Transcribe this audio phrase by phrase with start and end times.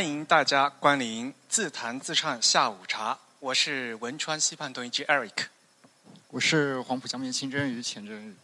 [0.00, 3.18] 欢迎大家光临自弹自唱下午茶。
[3.38, 5.48] 我是汶川西畔段一居 Eric，
[6.28, 8.34] 我是黄浦江边清蒸鱼钱真鱼。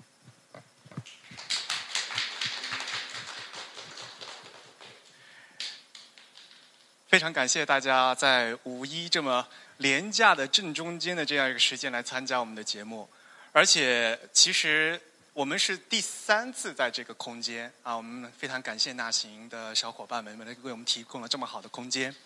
[7.09, 9.49] 非常感谢大家在五一这么
[9.79, 13.09] 廉价的正中间的这样一个时间来参加我们的节目，
[13.53, 15.01] 而且其实
[15.37, 22.17] 我们是第三次在这个空间啊，我们非常感谢纳行的小伙伴们们为我们提供了这么好的空间，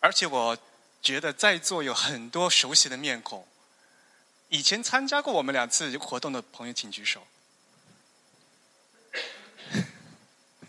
[0.00, 0.58] 而且我
[1.00, 3.46] 觉得在座有很多熟悉的面孔，
[4.48, 7.24] 以前参加过我们两次活动的朋友请举手。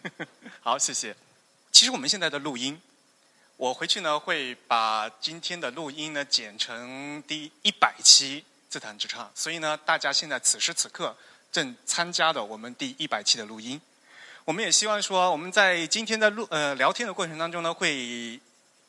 [0.61, 1.16] 好，谢谢。
[1.72, 2.79] 其实我们现在的录音，
[3.55, 11.16] 我回去呢会把今天的录音呢剪成第一百期自弹自唱，所以呢，大家现在此时此刻
[11.51, 13.79] 正参加的我们第一百期的录音。
[14.45, 18.39] 我们也希望说，我们在今天的录呃聊天的过程当中呢，会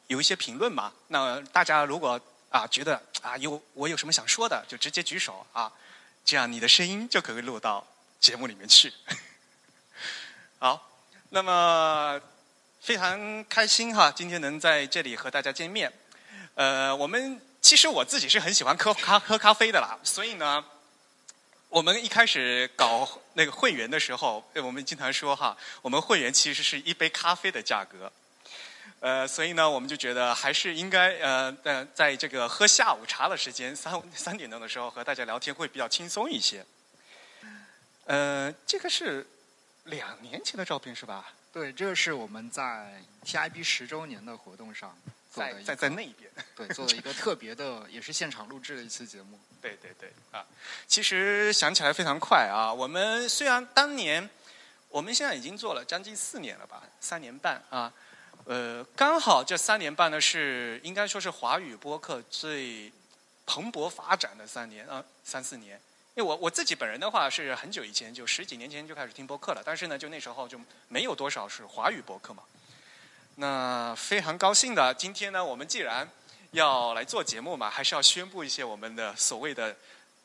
[0.06, 0.92] 有一些评论嘛。
[1.08, 5.72] 那大家如果啊觉得啊有我有什么想说的，就直接举手啊，
[6.24, 7.86] 这样你的声音就可以录到
[8.20, 8.92] 节目里面去。
[10.58, 10.90] 好，
[11.30, 12.20] 那么。
[12.80, 15.92] 非常开心哈，今天能在这里和大家见面。
[16.54, 20.64] 呃，我们其实我自己是很喜欢喝咖喝咖啡的啦，所以呢，
[21.68, 28.10] 我们一开始搞那个会员的时候，我们经常说哈，我们会员其实是一杯咖啡的价格。
[29.00, 36.64] 呃，所以呢，我们就觉得还是应该呃在在这个喝下午茶的时间三三点钟的时候和大家聊天会比较轻松一些。
[38.06, 39.26] 呃，这个是
[39.84, 41.34] 两年前的照片是吧？
[41.52, 44.96] 对，这个是我们在 TIB 十周年的活动上
[45.38, 49.38] 做的，在在那边，对，做了一个特别的，也是现场录制的一期节目。
[49.62, 50.44] 对对对，啊，
[50.86, 52.72] 其实想起来非常快啊。
[52.72, 54.28] 我们虽然当年，
[54.88, 57.92] 我们现在已经做了将近四年了吧，三年半啊，
[58.44, 62.92] 呃，刚好这三年半呢是应该说是华语播客最
[63.46, 65.80] 蓬勃发展的三年啊，三四年。
[66.14, 72.42] 因为我我自己本人的话是很久以前就十几年前就开始听播客了，但是呢，就那时候就没有多少是华语播客嘛。
[73.40, 76.08] 那非常高兴的，今天呢，我们既然
[76.50, 79.76] 要来做节目嘛，还是要宣布一些我们的所谓的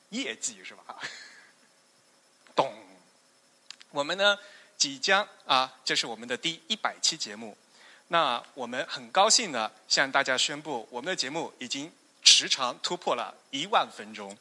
[0.10, 0.98] 业绩，是吧？
[2.56, 2.74] 懂。
[3.92, 4.36] 我们呢
[4.78, 7.56] 即将啊，这是我们的第一百期节目。
[8.08, 14.36] 那我们很高兴的向大家宣布，我们的节目已经时长突破了一万分钟。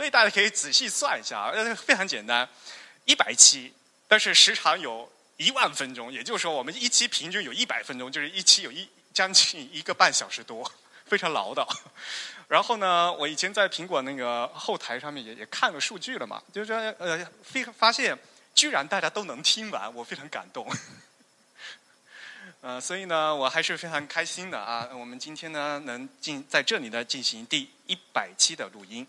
[0.00, 2.48] 所以大家可以仔细算一下啊，非常简单，
[3.04, 3.70] 一百期，
[4.08, 10.72] 但是时长有一万分钟，也就是说我们一期平均有一百分钟，就是一期有一将近一个半小时多，
[11.04, 11.68] 非常唠叨。
[12.48, 18.18] 然后呢，我以前在苹果那个后台上面也也看了数据了嘛，就是说呃，非发现
[18.54, 20.66] 居然大家都能听完，我非常感动。
[22.62, 24.88] 呃，所以呢，我还是非常开心的啊。
[24.94, 29.06] 我们今天呢，能进在这里呢进行第一百期的录音。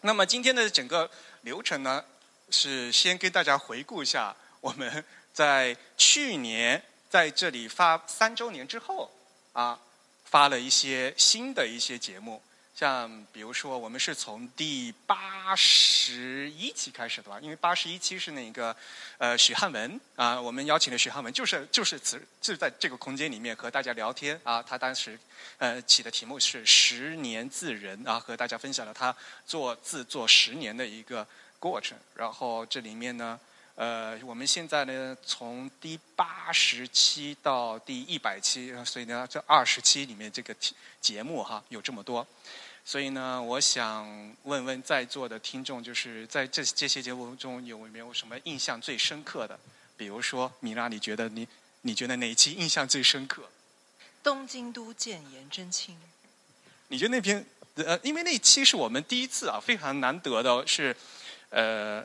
[0.00, 1.10] 那么今天的整个
[1.42, 2.04] 流程呢，
[2.50, 9.10] 是先跟大家回顾一下我们在去年在这里发三周年之后
[9.52, 9.78] 啊，
[10.24, 12.40] 发了一些新的一些节目。
[12.78, 17.40] 像比如说，我们是从第八十一期开始的吧？
[17.42, 18.76] 因为八十一期是那个
[19.16, 24.62] 呃许汉文啊，我们邀请的许汉文，就是就是此就在这个空间里面和大家聊天啊。
[24.62, 25.18] 他当时
[25.56, 29.12] 呃起的题目是“十年自人”啊，和大家分享了他
[29.44, 31.26] 做字做十年的一个
[31.58, 31.98] 过程。
[32.14, 33.40] 然后这里面呢，
[33.78, 42.26] 呃，我们现在呢从第八十期到第一百期，所以呢这二十期里面这个节节目哈有这么多。
[42.84, 49.56] 所以呢，我想问问在座的听众，就是在这这些节目中有没有什么印象最深刻的？
[49.96, 51.46] 比如说，米拉，你觉得你
[51.82, 53.48] 你觉得哪一期印象最深刻？
[54.24, 55.96] 东京都见颜真卿。
[56.88, 57.46] 你觉得那篇
[57.76, 60.96] 呃，因为那期是我们第一次啊，非常难得的是，
[61.50, 62.04] 呃，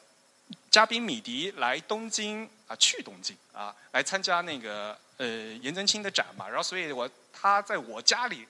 [0.69, 5.27] 嘉宾米迪来东京啊，去东京啊，来参加那个呃
[5.61, 8.47] 颜真卿的展嘛，然后所以我他在我家里。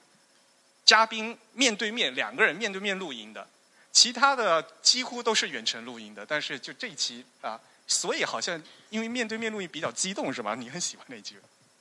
[0.85, 3.47] 嘉宾面对面，两个人面对面录音的，
[3.93, 6.25] 其他的几乎都是远程录音的。
[6.25, 7.57] 但是就这一期啊，
[7.87, 10.55] 所以好像因为面对面录音比较激动，是吧？
[10.55, 11.39] 你很喜欢那句。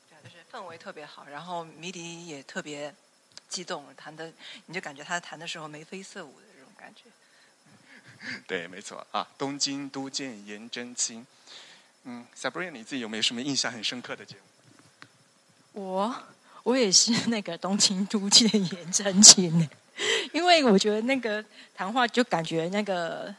[0.09, 2.95] 对，就是氛围特别好，然后迷笛也特别
[3.49, 4.33] 激动，弹的
[4.67, 7.11] 你就感觉他弹的时候眉飞色舞的这种感觉。
[8.47, 11.27] 对，没错啊，东京都见颜真卿。
[12.05, 14.37] 嗯，Sabrina，你自己有没有什么印象很深刻的节
[15.75, 15.83] 目？
[15.83, 16.15] 我。
[16.65, 19.69] 我也是 那个东京都见颜真卿呢，
[20.33, 23.35] 因为我觉得那个谈话就感觉那个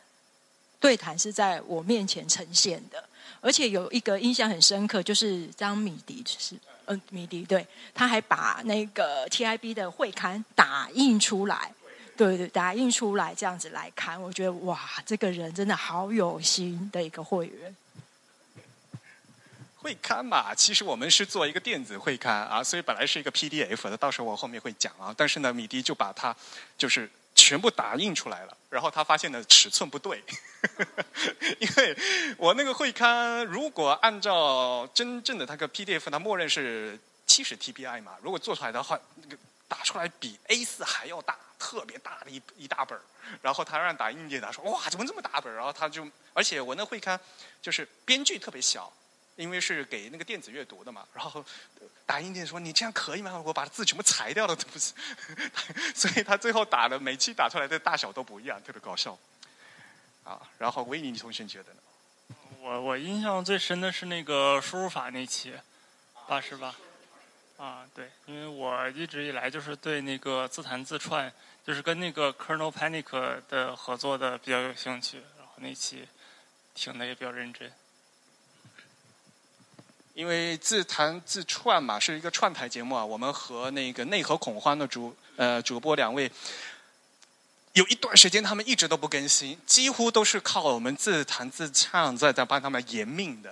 [0.78, 3.02] 对谈是在我面前呈现的，
[3.40, 6.58] 而且有一个印象很深刻，就是张米迪是
[6.88, 11.74] 嗯米迪对，他还把那个 TIB 的会刊打印出来，
[12.16, 17.76] 对对，打印出来这样子来看，我觉得哇，这个人真的好有心的一个会员。
[19.78, 25.14] 会刊嘛，其实我们是做一个电子会刊啊，所以本来是一个 PDF 的，到时候我后面会讲啊。
[25.18, 26.34] 但是呢，米迪就把它
[26.78, 30.24] 就是全部打印出来了，然后他发现呢尺寸不对，
[31.60, 31.98] 因为
[32.38, 39.36] 我那个会刊如果按照真正的那个 PDF，它默认是七十 TBI 嘛，如果做出来的话，那个
[39.68, 43.02] 打出来比 A 四还要大，特别大的一一大本儿。
[43.42, 45.56] 然后他让打印店他说哇，怎么这么大本儿？
[45.56, 47.18] 然后他就，而且我那会刊
[47.62, 48.92] 就是编剧特别小。
[49.36, 51.44] 因为是给那个电子阅读的嘛，然后
[52.06, 53.42] 打印店说你这样可以吗？
[53.44, 54.94] 我把字全部裁掉了，都不是。
[55.96, 59.18] 所以他最后打的每期打出来的大小都不一样，特别搞笑。
[60.24, 61.80] 啊，然后维尼同学觉得呢？
[62.62, 65.52] 我我印象最深的是那个输入法那期，
[66.28, 66.76] 八十八。
[67.58, 71.34] 啊，对，因为我一直以来就是对那个自弹自串，
[71.66, 76.08] 就是跟那个 Kernel Panic 的合作的比较有兴趣，然后那期
[76.76, 77.72] 听的也比较认真。
[80.14, 83.04] 因为自弹自串嘛，是一个串台节目啊。
[83.04, 86.30] 我们和那个内核恐慌的主呃主播两位，
[87.72, 93.52] 有一段时间他们一直都不更新，几乎都是靠我们自弹自唱在在帮他们延命的。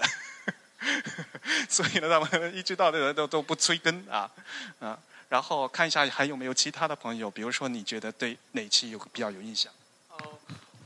[1.70, 4.30] 所以呢，他们一直到这个都都不催更啊
[4.80, 5.00] 啊。
[5.32, 9.72] 然后看一下还有没有其他的朋友，比如说你觉得对哪期有比较有印象？
[10.10, 10.18] 哦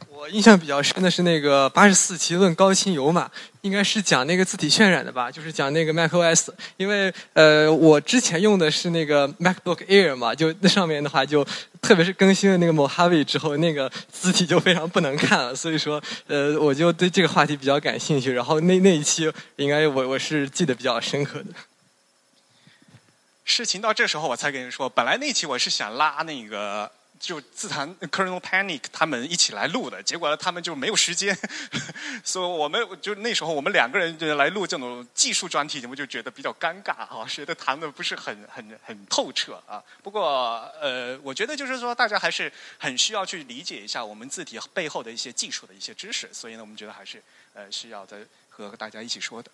[0.07, 3.29] 我印象比较深的是那个八十四期论高清有码，
[3.61, 6.49] 应该是讲那个字体渲染的吧，就是讲那个 macOS。
[6.77, 11.45] 因为呃，我之前用的是那个 MacBook Air 嘛，就那上面的话，就
[11.81, 15.53] 特别是更新了那个 Mojave 之后，那个字体就非常不能看了。
[15.53, 18.31] 所以说，呃，我就对这个话题比较感兴趣。
[18.31, 21.47] 然后那那一期，应该我我是记得比较深刻的。
[23.45, 26.91] 事情到这时候我才跟你说，本来那期我是想拉那个。
[27.17, 31.35] 就自弹 Kernel Panic 他们一起来录的，结果，他们就没有时间，
[32.25, 39.81] 所以我们就那时候我们两个人就来录这种技术专题节目，就觉得比较尴尬啊，觉得谈的不是很很很透彻啊。
[40.03, 47.23] 不过呃，我觉得就是说，大家还是很需要去理解一下我们字体背后的一些技术的一些知识，所以呢，我们觉得还是
[47.53, 48.17] 呃需要在
[48.49, 49.49] 和大家一起说的。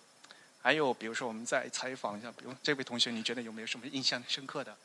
[0.62, 4.76] 还有比如说，我们再采访一下，比如这位同学，你觉得有没有什么印象深刻的？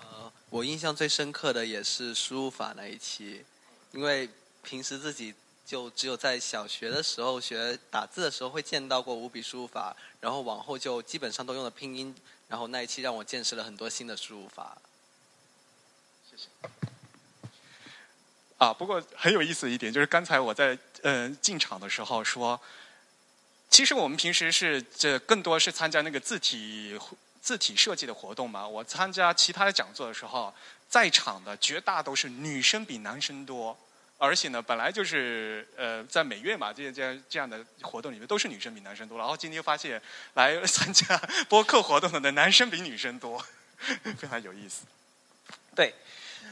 [0.00, 3.44] 呃我印象最深刻的也是输入法那一期，
[3.92, 4.28] 因为
[4.62, 5.34] 平时自己
[5.66, 12.14] 就只有在小学的时候学打字的时候会见到过五笔输入法，然后往后就基本上都用的拼音，
[12.48, 14.76] 然后那一期让我见识了很多新的输入法。
[16.30, 16.48] 谢谢。
[18.58, 22.60] 啊，不过很有意思一点就是刚才我在呃进场的时候说，
[23.70, 26.98] 其实我们平时是这更多是参加那个字体。
[27.40, 30.52] 字体设计的活动嘛，我参加其他的讲座的时候，
[30.86, 33.74] 在场的绝大都是女生比男生多，
[34.18, 40.02] 而且呢，本来就是呃，在美院嘛，这些这样这样的活动里面都是女生比男生多，然后今天发现
[40.34, 41.16] 来参加
[41.48, 43.42] 播客活动的男生比女生多，
[43.78, 44.82] 非常有意思。
[45.74, 45.94] 对，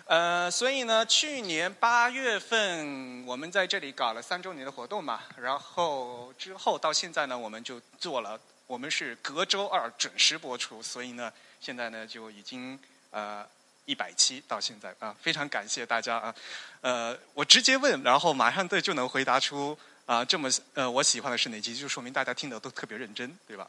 [0.06, 8.40] 呃，所以呢，去年八月份我们在这里搞了三周年的活动嘛，然后之后到现在呢，我们就做了。
[8.68, 12.76] 我们是隔周二准时播出，所以呢，现在呢就已经
[13.10, 13.46] 呃
[13.84, 16.34] 一百期到现在啊，非常感谢大家啊，
[16.80, 23.68] 呃，我直接问，然后马上对就能回答出啊这么呃我喜欢的是哪集，就说明大家听的都特别认真，对吧？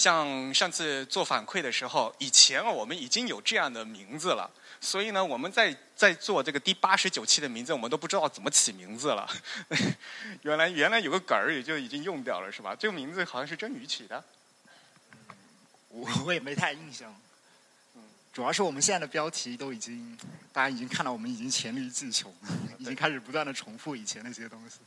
[0.00, 4.50] 像上次做反馈的时候，以前我们已经有这样的名字了。
[4.80, 9.28] 所以呢，我们在在做这个第八十九期的名字，我们都不知道怎么起名字了。
[10.40, 12.74] 原来原来有个梗儿，也就已经用掉了，是吧？
[12.74, 14.24] 这个名字好像是真宇起的。
[15.90, 17.14] 我我也没太印象。
[17.94, 18.02] 嗯，
[18.32, 20.16] 主要是我们现在的标题都已经，
[20.50, 22.34] 大家已经看到我们已经黔驴技穷，
[22.78, 24.78] 已经开始不断的重复以前那些东西。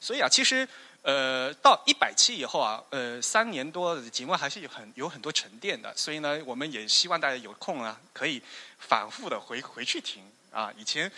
[0.00, 0.68] 所以啊，其实。
[1.02, 8.42] 呃，到一百期以后啊，呃，三年多的节目还是有很有很多沉淀的，所以呢，我们也希望大家有空啊，可以
[8.80, 10.68] 反复的回回去听啊。
[10.76, 11.08] 以前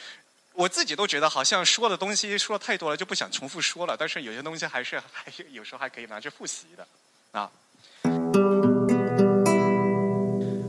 [0.52, 6.86] 我自己都觉得好像说的东西说的太多了，就不想重复说了，但是有些东西还是还有时候还可以拿去复习的
[7.32, 7.50] 啊。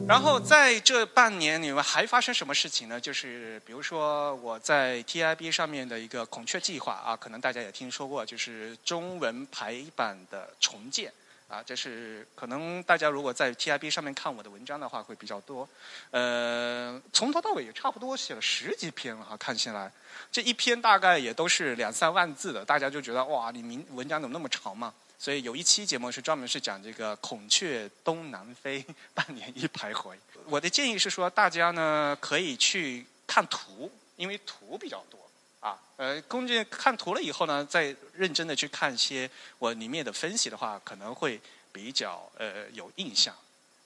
[0.09, 2.99] 然后在这半年，你们还发生什么事情呢？
[2.99, 11.13] 就是比如说我在 TIB 上面的一个孔雀计划啊，可能大家也听说过，就是中文排版的重建
[11.47, 15.69] 啊，这是可能大家如果在 TIB 上面看我的文章的话会比较多。
[16.09, 19.91] 呃，从头到尾也差不多写了十几篇了哈，看起来
[20.31, 24.91] 这一篇大概也都是两三万字的，大家就觉得哇，你明文章怎么那么长嘛？
[25.19, 28.83] 所以有一期节目是专门是讲这个孔雀东南飞，
[29.13, 30.15] 半年一徘徊。
[30.45, 35.19] 我的建议是说，大家呢可以去看图，因为图比较多。
[35.59, 41.38] 啊，呃，工具看图了以后呢，再认真的去看一些我里面的分析的话，可能会
[41.73, 43.35] 比较呃有印象。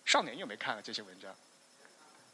[0.05, 1.33] 少年有没有看了这些文章？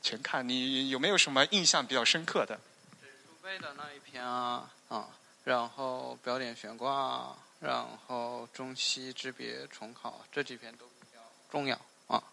[0.03, 0.47] 全看。
[0.47, 2.59] 你有没有什么印象比较深刻的？
[3.01, 5.07] 书背的那一篇啊，啊，
[5.45, 11.19] 然后标点悬挂，然后中西之别重考这几篇都比较
[11.51, 12.23] 重要啊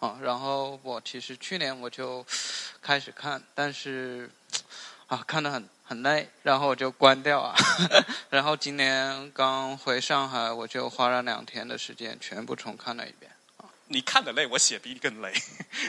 [0.00, 0.18] 啊。
[0.22, 2.24] 然后我其实去年我就
[2.82, 4.30] 开始看，但是
[5.06, 5.68] 啊，看得很。
[5.86, 7.54] 很累，然后我就关掉啊。
[8.30, 13.30] 然后今年刚回上海，我就花了两天的时间全部重看了一遍。
[13.88, 15.30] 你看的累，我写比你更累。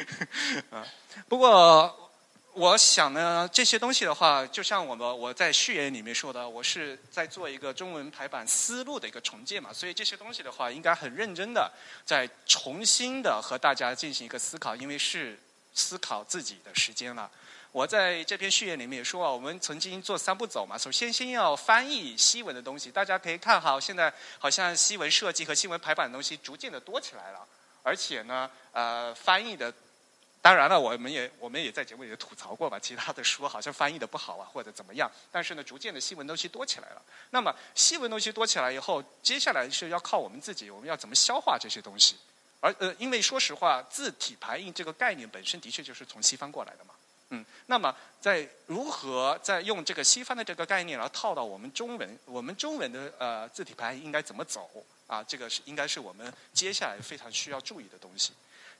[0.70, 0.86] 啊，
[1.30, 2.05] 不过
[2.58, 11.70] 我想呢，这些东西的话，就像我们我在序言里面说的，我是在做一个中文排版思路的一个重建嘛，所以这些东西的话，应该很认真的
[12.06, 15.38] 在重新的和大家进行一个思考，因为是
[15.74, 17.30] 思考自己的时间了。
[17.74, 20.78] 我在这篇序言里面也说啊，我们曾经做三步走嘛。
[20.78, 22.90] 首先，先要翻译西文的东西。
[22.90, 27.46] 大家可以看好，现在好像西文设计和新闻排版的东西逐渐的多起来了。
[27.84, 29.74] 而且呢，呃，翻译的，
[30.46, 35.12] 当然了，我们也我们也在节目里吐槽过吧，其他的书好像翻译的不好啊，或者怎么样。
[35.32, 37.02] 但是呢，逐渐的西文东西多起来了。
[37.32, 42.16] 那么，西文东西多起来以后，接下来是要靠我们自己，我们要怎么消化这些东西？
[42.60, 46.94] 而呃，因为说实话，字体排印这个概念本身的确就是从西方过来的嘛。
[47.30, 54.70] 嗯，那么在如何在用这个西方的这个概念来套到我们中文，我们中文的呃字体排应该怎么走
[55.08, 55.24] 啊？
[55.24, 58.32] 这个是应该是我们接下来非常需要注意的东西。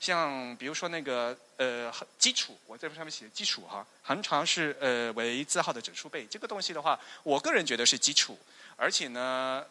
[0.06, 8.38] 像比如说那个呃基础，我这上面写基础哈，横长是呃为字号的整数倍，这个东西的话，我个人觉得是基础，
[8.76, 9.66] 而且呢，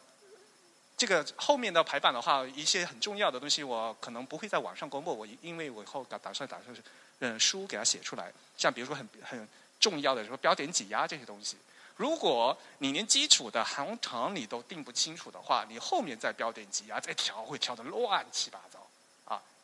[0.97, 6.83] 这个后面的排版的话，一些很重要的东西我可能不会在网上公布，我因为我以后打打算打算是。
[7.21, 9.49] 嗯，书给它写出来，像比如说很很
[9.79, 11.57] 重要的什么标点挤压这些东西，
[11.97, 18.84] 如果你连基础的行长你都定不清楚的话，你后面再标点挤压再调会调的乱七八糟，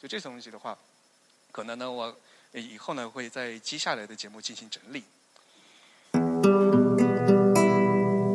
[0.01, 0.77] 就这些东西的话，
[1.53, 2.17] 可能呢我
[2.53, 5.05] 以后呢会在接下来的节目进行整理。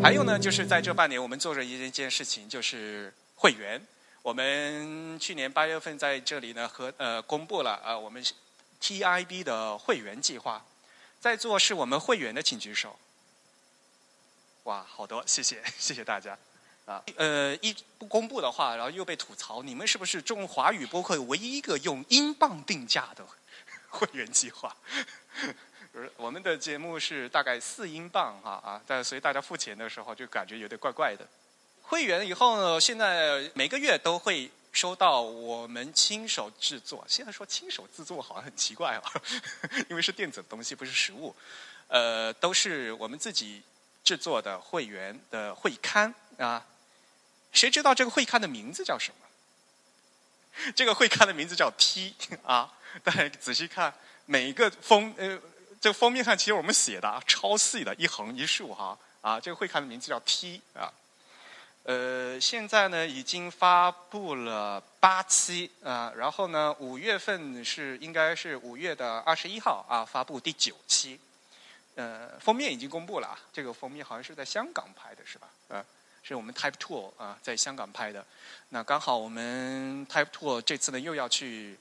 [0.02, 3.82] 还有呢，就是在这半年我们做着一件事情，就是会员。
[4.22, 8.24] 我们去年八月份在这里呢和呃公布了啊我们。
[8.82, 10.64] TIB 的会员计划，
[11.20, 13.00] 在座是我们会员的，请举手。
[14.66, 16.38] 哇，好多，谢谢，谢谢大家。
[16.86, 23.26] 啊，呃，一不公布的话，然后又被吐槽，你们是不是中华语播客唯一一个用英镑定价的
[23.90, 24.76] 会员计划？
[26.18, 31.26] 我们的节目是大概四英镑哈啊，但所以大家付钱的时候就感觉有点怪怪的。
[31.82, 34.52] 会员以后呢，现在每个月都会。
[34.76, 39.02] 收到我们亲手制作，现在说亲手制作好像很奇怪啊，
[39.90, 41.34] 因为是电子的东西，不是实物。
[41.88, 43.64] 呃，都是我们自己
[44.04, 46.62] 制作的会员的会刊啊。
[47.56, 50.72] 谁知道这个会刊的名字叫什么？
[50.76, 52.72] 这个会刊的名字叫 T 啊。
[53.04, 53.94] 大家仔细看，
[54.26, 55.40] 每一个封呃，
[55.82, 59.40] 这个封面上其实我们写的超细的，一横一竖哈啊。
[59.40, 60.92] 这个会刊的名字叫 T 啊。
[61.84, 71.20] 呃，现在呢已经发布了八期啊，然后呢五月份是应该是五月的二十一号啊发布第九期，
[71.96, 75.48] 呃封面已经公布了啊，这个封面好像是在香港拍的是吧？
[75.68, 75.86] 呃，
[76.28, 78.26] 是我们 Type Two 啊在香港拍的，
[78.70, 81.78] 那刚好我们 Type Two 这次呢又要去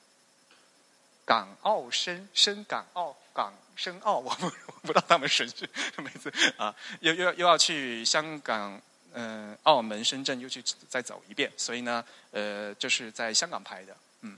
[1.24, 8.80] 港澳深深港澳港深澳，我 不我不知道他们顺序每次啊又又又要去香港。
[9.16, 13.96] 嗯，澳门、深圳又去再走一遍，所以呢，呃，就是在香港拍的。
[14.22, 14.36] 嗯，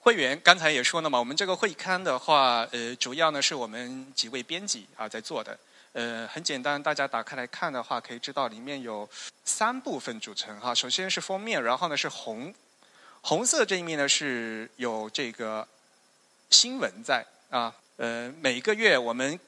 [0.00, 5.56] 会员刚才也说了嘛，我们这个会刊的话，呃，主要呢是我们几位编辑啊在做的。
[5.92, 9.08] 呃，很简单，大家打开来看的话，可以知道里面有
[9.44, 10.74] 三部分组成哈。
[10.74, 12.54] 首先是封面，然后呢是红，
[13.20, 15.66] 红色这一面呢是有这个
[16.50, 17.74] 新闻在啊。
[17.96, 19.38] 呃，每个月我们。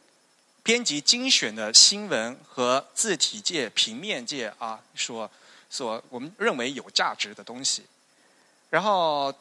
[0.64, 5.28] 编辑精选的新闻和字体界、平面界啊，所
[5.68, 7.84] 所我们认为有价值的东西。
[8.70, 9.34] 然后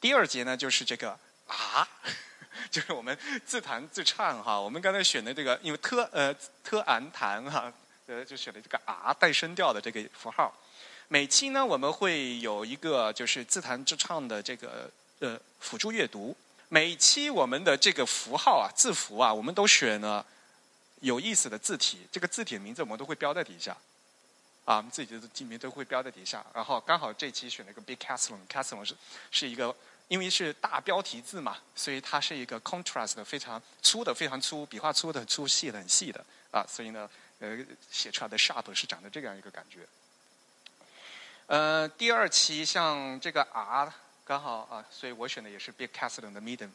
[0.00, 1.88] 第二节呢，就是这个啊，
[2.70, 4.58] 就是我们自弹自唱哈。
[4.58, 7.72] 我们刚才选的这个，因为特呃特安弹哈，
[8.06, 10.52] 呃就选了这个啊带声调的这个符号。
[11.08, 16.34] 每期呢，我们会有一个就是自弹自唱的这个呃辅助阅读。
[16.70, 20.24] 每期我们的这个符号啊、字符啊，我们都选了
[21.00, 22.06] 有意思的字体。
[22.10, 23.76] 这个字体的名字我们都会标在底下，
[24.64, 26.44] 啊，我们自己的字名都会标在底下。
[26.54, 28.96] 然后刚好这期选了一个 Big Castle，Castle 是
[29.30, 29.72] 是一个，
[30.08, 37.08] 因为是大标题字嘛，所以它是一个 contrast 非常粗的、非常粗，笔画粗的、粗细的、很细的啊，所以呢，
[37.40, 37.58] 呃，
[37.90, 39.80] 写出来的 sharp 是长得这样一个感觉。
[41.46, 43.92] 呃，第二期像这个 R
[44.24, 46.70] 刚好啊，所以我选的也是 Big Castle 的 Medium。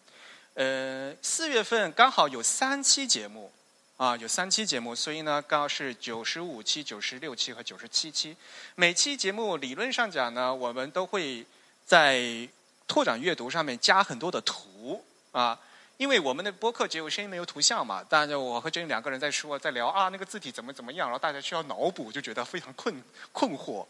[0.56, 3.52] 呃，四月份刚好有三期节目，
[3.98, 8.36] 啊，有三期节目，所以呢，刚好是九十五期、九十六期和九十七期。
[8.76, 11.46] 每期节目理论上讲呢，我们都会
[11.86, 12.48] 在
[12.90, 15.58] 拓展阅读上面加很多的图啊。
[15.96, 23.86] 因为我们的播客只有声音没有图像嘛，但是我和真两个人在说在聊啊，那个字体怎么怎么样，然后大家需要脑补，就觉得非常困困惑。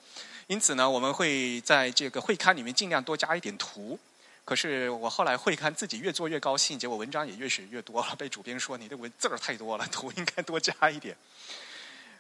[0.48, 4.00] 因此呢，我们会在这个会刊里面尽量多加一点图。
[4.44, 8.16] 可是我后来会刊自己越做越高兴，结果文章也越写越多了。
[8.16, 11.16] 被主编说你的文字儿太多了，图应该多加一点。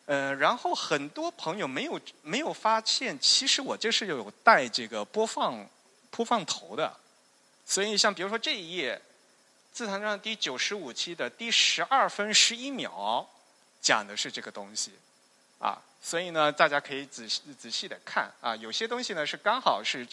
[0.05, 5.67] 呃，然后很多朋友没有没有发现，其实我这是有带这个播放
[6.11, 6.95] 播放头的。
[7.65, 9.01] 所以像比如说这一页。
[9.71, 13.25] 自弹上第九十五期的第十二分十一秒，
[13.79, 14.91] 讲的是这个东西，
[15.59, 20.05] 啊，所以呢，大家可以仔细仔细的看啊，有些东西呢是刚好是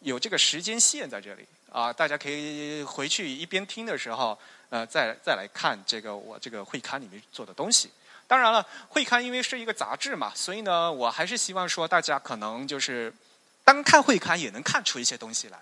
[0.00, 4.38] 有这个时间线在这里啊，大家可以回去一边听的时候，
[4.70, 7.90] 呃，再再来看这个我这个会刊里面做的东西。
[8.28, 13.12] 当然了，会刊因为是一个杂志嘛，所以呢，我还是希望说大家可能就是
[13.66, 15.58] 单看会刊也能看出一些东西来，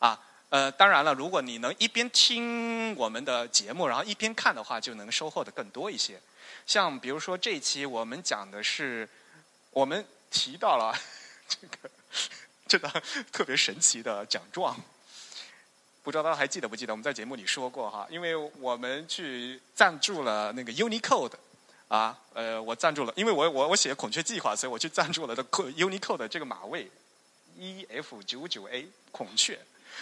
[0.00, 0.20] 啊。
[0.48, 6.20] 呃，当然了，如果你能一边听我们的节目，然后一边看的话，就能收获的更多一些。
[6.64, 9.08] 像比如说这一期我们讲的是，
[9.70, 10.96] 我们提到了
[11.48, 11.90] 这个
[12.68, 14.76] 这个特别神奇的奖状，
[16.04, 16.92] 不知道大家还记得不记得？
[16.92, 21.32] 我们在节目里说过哈，因为我们去赞助了那个 Unicode
[21.88, 26.88] 啊，呃，我赞助了，因为我我我写孔雀计划，所以我去赞助了的 Unicode 这个马位
[27.58, 29.58] EF 九九 A 孔雀。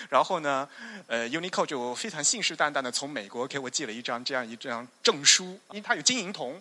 [0.08, 0.68] 然后呢，
[1.06, 6.60] 呃，Uniqlo 就非常信誓旦旦的从美国给我寄了一张这样一张证书，因为它有金银铜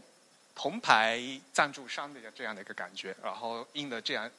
[0.53, 1.19] 铜牌
[1.51, 4.29] 赞助商的这样的一个感觉，然后印的这样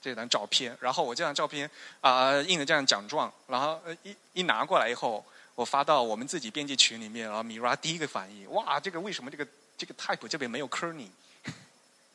[0.00, 5.22] 这张照片，然后我这张照片啊印的这样奖状，然后一一拿过来以后，
[5.54, 11.10] 我发到我们自己编辑群里面，然后 Mira 第一个反应，哇，这个为什么这个这个 type 这边没有 kerning？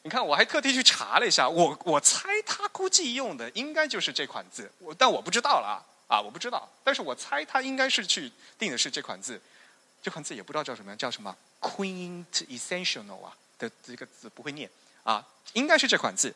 [0.05, 5.65] 你看，我还特地去查了一下，我我猜他估计用的应该就是这款字，我但我不知道了。
[5.67, 9.41] 啊啊，我不知道，但是我猜他应该是去定的是这款字，
[10.03, 14.69] 这款字也不知道叫什么，叫什么 “quintessential” 啊的这个字不会念
[15.03, 16.31] 啊，应该是这款字。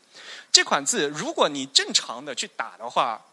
[0.51, 3.23] 这款字如果你正常的去打的话，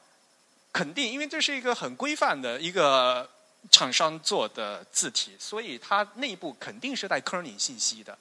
[0.71, 3.27] 肯定因为这是一个很规范的一个
[3.71, 8.19] 厂商做的字体，所以它内部肯定是带 kerning 信息的。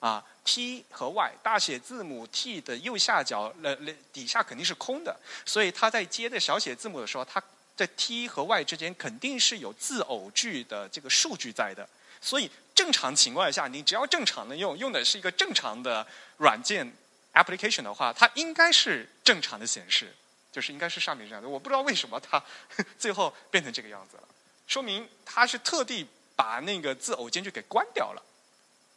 [0.00, 3.76] 啊，T 和 Y 大写字母 T 的右下角，呃，
[4.12, 7.42] 底下肯定是空的，所以它在接的小写字母的时候，它
[7.76, 11.86] 在 T 和 Y 之间肯定是有字偶句的这个数据在的。
[12.22, 16.06] 所以正常情况下，你只要正常的用，用的是一个正常的
[16.38, 16.90] 软件
[17.34, 20.14] application 的话，它应该是正常的显示，
[20.50, 21.48] 就是应该是上面这样的。
[21.48, 22.42] 我不知道为什么它
[22.98, 24.22] 最后变成这个样子了，
[24.66, 28.22] 说明它是特地把那个字偶间距给关掉了。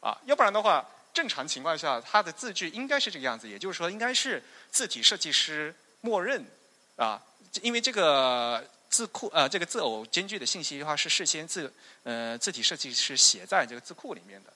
[0.00, 6.44] 啊，要不然的话，正常情况下，它的字距应该是这个样子，也就是说，应该是字体设计师默认
[6.96, 7.22] 啊，
[7.62, 11.72] 因为这个字库呃，这个字偶间距的信息的话是事先字
[12.02, 14.52] 呃字体设计师写在这个字库里面的，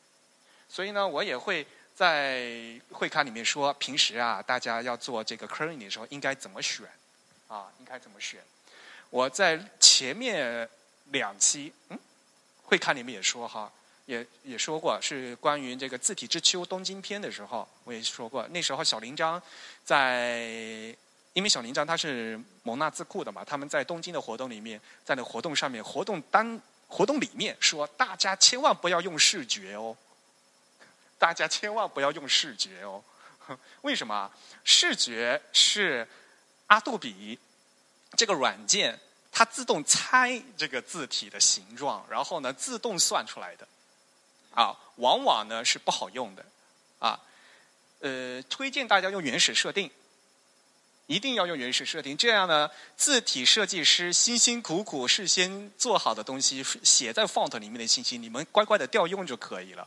[0.68, 6.84] 所以呢，我也会在会刊里面说，平时啊，大家要做这个 kerning 的时候应该怎么选
[7.46, 8.40] 啊，应该怎么选？
[9.10, 10.68] 我在前面
[11.12, 11.98] 两期嗯
[12.64, 13.72] 会刊里面也说哈。
[14.08, 19.40] 也也说过是关于这个字体之秋东京篇的时候，我也说过那时候小林章
[19.84, 20.46] 在，
[21.34, 29.94] 因为小林章他是蒙纳字库的嘛，他们在东京的活动里面，在那活动上面活动单活动里面说，大家千万不要用视觉哦，
[31.18, 33.04] 大家千万不要用视觉哦，
[33.82, 34.30] 为什么？
[34.64, 36.08] 视觉是
[36.68, 37.38] 阿杜比
[38.16, 38.98] 这个软件
[39.30, 43.68] 它自动猜这个字体的形状，然后呢自动算出来的。
[44.58, 46.44] 啊，往往呢是不好用的，
[46.98, 47.20] 啊，
[48.00, 49.88] 呃，推荐大家用原始设定，
[51.06, 59.86] 一定要用原始设定，这样呢，字体设计师辛辛苦苦事先做好的东西，写在 font 里面的信息，你们乖乖的调用就可以了，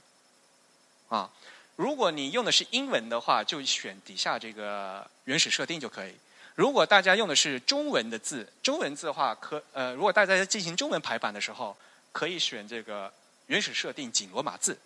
[1.10, 1.30] 啊，
[1.76, 6.14] 如果你用的是英文的话，就选底下这个原始设定就可以。
[6.56, 11.76] 如果大家用的是中文的字，中文字的话，可呃，如果大家在进行中文排版的时候，
[12.14, 13.12] 可以选这个
[13.52, 14.78] 原始设定紧罗马字。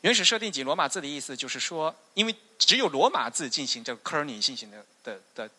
[0.00, 5.50] 原始设定紧罗马字的意思就是说，因为只有罗马字进行这个 kerning 进行的的的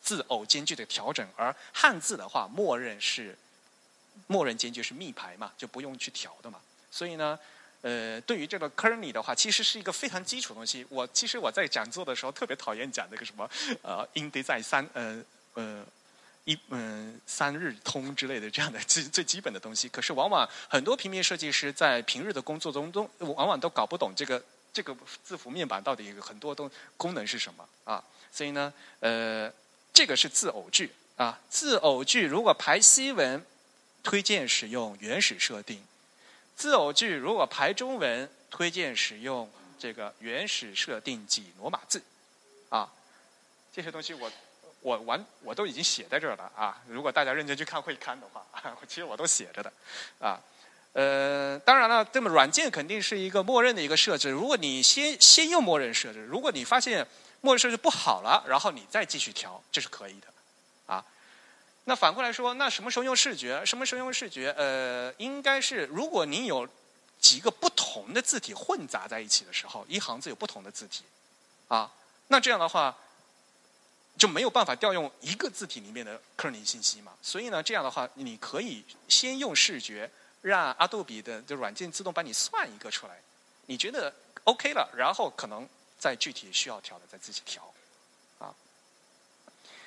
[0.00, 3.36] 字偶间距的调整，而汉字的话，默认是
[4.28, 6.60] 默认间距是密排嘛，就不用去调的嘛。
[6.92, 7.36] 所以呢，
[7.80, 10.86] 呃，对于这个 kerning 的话，其实是一个非常基础的东西。
[10.88, 13.50] 我其实我在讲座的时候特别讨厌讲那个什么
[13.82, 15.20] 呃 InDesign 三呃
[15.54, 15.84] 呃。
[16.48, 28.02] 一嗯，三日通之类的这样的最最基本的东西，可是往往很多平面设计师在平日的工作中都往往都搞不懂这个这个字符面板到底很多东功能是什么啊？
[28.32, 29.52] 所以呢，呃，
[29.92, 33.44] 这个是字偶句啊，字偶句如果排西文，
[34.02, 35.76] 推荐使用原始设定；
[36.56, 42.02] 字偶句如果排中文，推荐使用这个原始设定几罗马字
[42.70, 42.90] 啊。
[43.70, 44.32] 这些东西我。
[44.80, 46.80] 我完，我都已经写在这儿了啊！
[46.86, 48.46] 如果大家认真去看会刊的话，
[48.86, 49.72] 其实我都写着的，
[50.20, 50.38] 啊，
[50.92, 54.30] 呃，当然了，这么软件肯定是一个默认的一个设置。
[54.30, 57.06] 如果你先先用默认设置，如果你发现
[57.40, 60.28] 默认设置不好了，然后你再继续调，这是可以的，
[60.86, 61.04] 啊。
[61.84, 63.64] 那反过来说，那什么时候用视觉？
[63.66, 64.54] 什么时候用视觉？
[64.56, 66.66] 呃，应该是如果你有
[67.18, 71.02] 几个不同的字体混杂在一起的时候，一行字有不同的字体，
[71.66, 71.90] 啊，
[72.28, 72.96] 那这样的话。
[74.18, 77.12] 就没有办法调用一个字体里面的克林信息嘛？
[77.22, 80.10] 所以呢，这样的话，你可以先用视觉，
[80.42, 83.16] 让阿杜比的这软件自动帮你算一个出来。
[83.66, 84.12] 你觉得
[84.44, 87.62] OK 了，然后可能再具体需要调的再自己调。
[88.40, 88.52] 啊，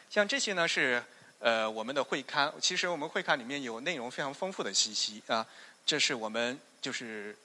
[0.09, 1.03] 像这些呢是
[1.39, 5.45] 呃我们的会刊，其实我们会刊里面有内容非常丰富的信息啊。
[5.85, 7.35] 这是我们就是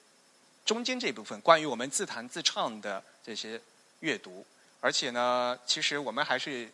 [0.63, 3.59] 中间这部分关于我们自弹自唱的这些
[3.99, 4.45] 阅读。
[4.79, 6.69] 而且呢，其实我们还是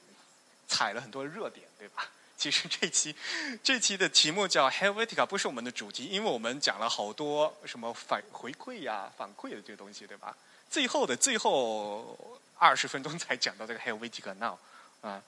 [0.68, 2.08] 踩了很多热点，对吧？
[2.36, 3.16] 其实这期
[3.64, 10.36] 这期的题目叫 Helvetica，不是我们的主题，因为我们讲了好多什么反回馈呀、反馈的这个东西，对吧？
[10.70, 14.58] 最后的最后二十分钟才讲到这个 Helvetica Now
[15.02, 15.24] 啊，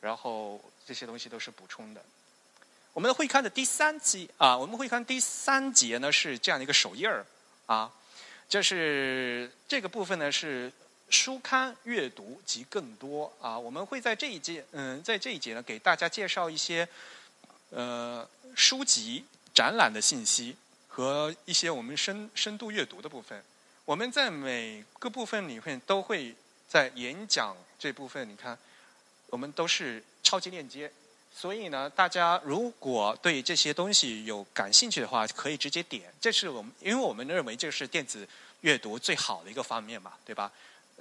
[0.00, 2.04] 然后这些东西都是补充的。
[2.92, 7.26] 我们的会看的第三期啊，我们会看第三节呢是这样的一个首页儿
[7.66, 7.90] 啊，
[8.48, 10.72] 就是这个部分呢是。
[11.10, 16.88] 书刊阅读及更多啊，我们会在这一节，嗯，在这一节呢，给大家介绍一些
[17.70, 20.56] 呃书籍、展览的信息
[20.88, 23.42] 和一些我们深深度阅读的部分。
[23.84, 26.32] 我们在每个部分里面都会
[26.68, 28.56] 在演讲这部分，你看，
[29.26, 30.92] 我们都是超级链接，
[31.34, 36.12] 所以呢，大家如果对这些东西有感兴趣的话，可以直接点。
[36.20, 38.28] 这是我们，因为我们认为这是电子
[38.60, 40.52] 阅读最好的一个方面嘛，对吧？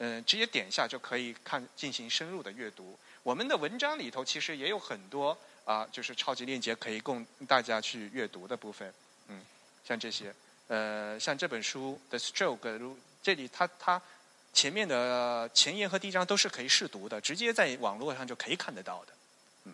[0.02, 2.98] 嗯，直接点一下就可以看进行深入的阅读。
[3.22, 8.94] 我们的文章里头其实也有很多啊，就是超级链接可以供大家去阅读的部分。
[9.28, 9.42] 嗯，
[9.84, 10.34] 像这些，
[10.70, 14.02] 呃，像这本书的 Stroke，如这里它它
[14.54, 19.14] 前面的前言和第一章都是可以试读的，直接在网络上就可以看得到的。
[19.66, 19.74] 嗯，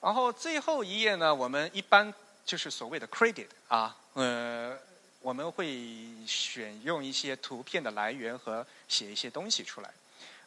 [0.00, 2.14] 然后最后一页呢，我们一般
[2.46, 4.78] 就是所谓的 credit 啊，呃。
[5.22, 5.78] 我们会
[6.26, 9.90] 选用一些图片的来源和写一些东西出来，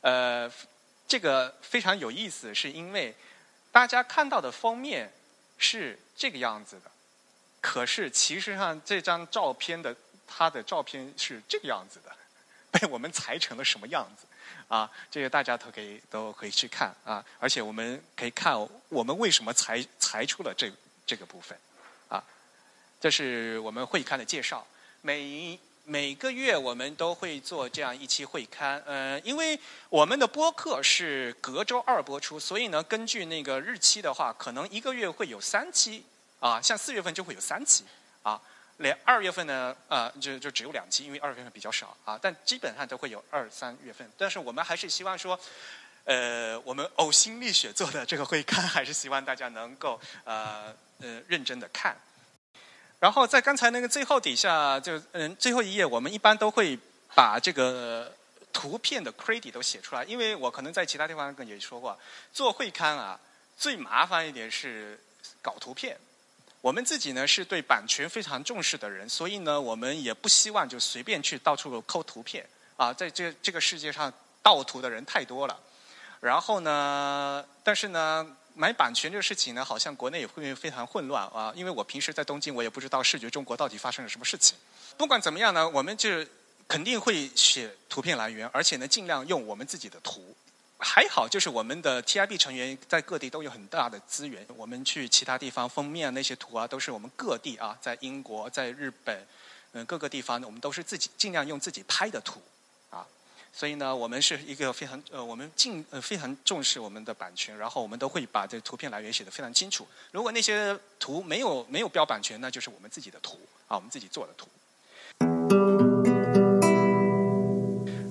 [0.02, 0.52] 呃，
[1.08, 3.16] 这个非常有意思，是因为
[3.72, 5.12] 大家看到的封面
[5.58, 6.92] 是这个样子的，
[7.62, 9.96] 可是其实上这张照片的
[10.28, 12.16] 它的照片是这个样子的，
[12.72, 14.28] 被我们裁成了什么样子
[14.68, 14.92] 啊？
[15.10, 18.56] 这个大家都可以都可以去看啊，而且我们可以看
[18.90, 20.70] 我们为什么裁裁出了这
[21.06, 21.58] 这个部分。
[23.00, 24.66] 这是我们会刊的介绍。
[25.02, 28.82] 每每个月我们都会做这样一期会刊。
[28.88, 36.04] 呃，因为我们的播客是隔周二播出，所以呢，根据那个日期的话，可能一个月会有三期。
[36.40, 37.84] 啊，像四月份就会有三期。
[38.24, 38.42] 啊，
[38.78, 41.96] 连二月份呢，呃，就就只有两期，因为二月份比较少。
[42.04, 44.10] 啊，但基本上都会有二三月份。
[44.18, 45.40] 但是我们还是希望说，
[46.04, 51.96] 呃，我们呕心沥血做的这个会刊，还是希望大家能够呃呃认真的看。
[53.06, 56.76] 然后在刚才那个最后底下，就嗯最后一页，我们一般都会
[57.14, 58.12] 把这个
[58.52, 61.96] 图片的 credit 都写出来，因为我可能在其他地方跟也说过，
[62.34, 63.20] 做会刊啊
[63.56, 65.00] 最麻烦一点是
[65.40, 65.96] 搞图片。
[66.62, 72.44] 我们自己呢是对版权非常重视的人，所以呢我们也不希望就随便去到处抠图片
[72.76, 75.56] 啊，在这这个世界上盗图的人太多了。
[76.22, 78.36] 然后呢，但是呢。
[78.56, 81.54] 买版权这个事情呢，好像国内也会非常混乱啊。
[81.56, 84.58] 因为我平时在东京，我也不知道视觉中国到底发生了什么事情。
[84.98, 86.10] 不管怎么样呢，我们就
[86.68, 90.36] 肯定会写图片来源，而且呢，尽量用我们自己的图。
[90.78, 94.46] 还好，就是我们的 TIB 成员在各地都有很大的资源。
[94.56, 99.26] 我们去其他地方封面那些图啊，都是我们各地啊，在英国、在日本，
[99.72, 102.42] 嗯，各个地方我们都是自己尽量用自己拍的图，
[103.58, 109.88] 所以呢，我们是一个非常呃，我们尽呃非常重视我们的版权，然后我们都会把这图片来源写得非常清楚。
[110.12, 113.40] 如果那些图没有没有标版权，那就是我们自己的图
[113.70, 114.50] 啊，我们自己做的图。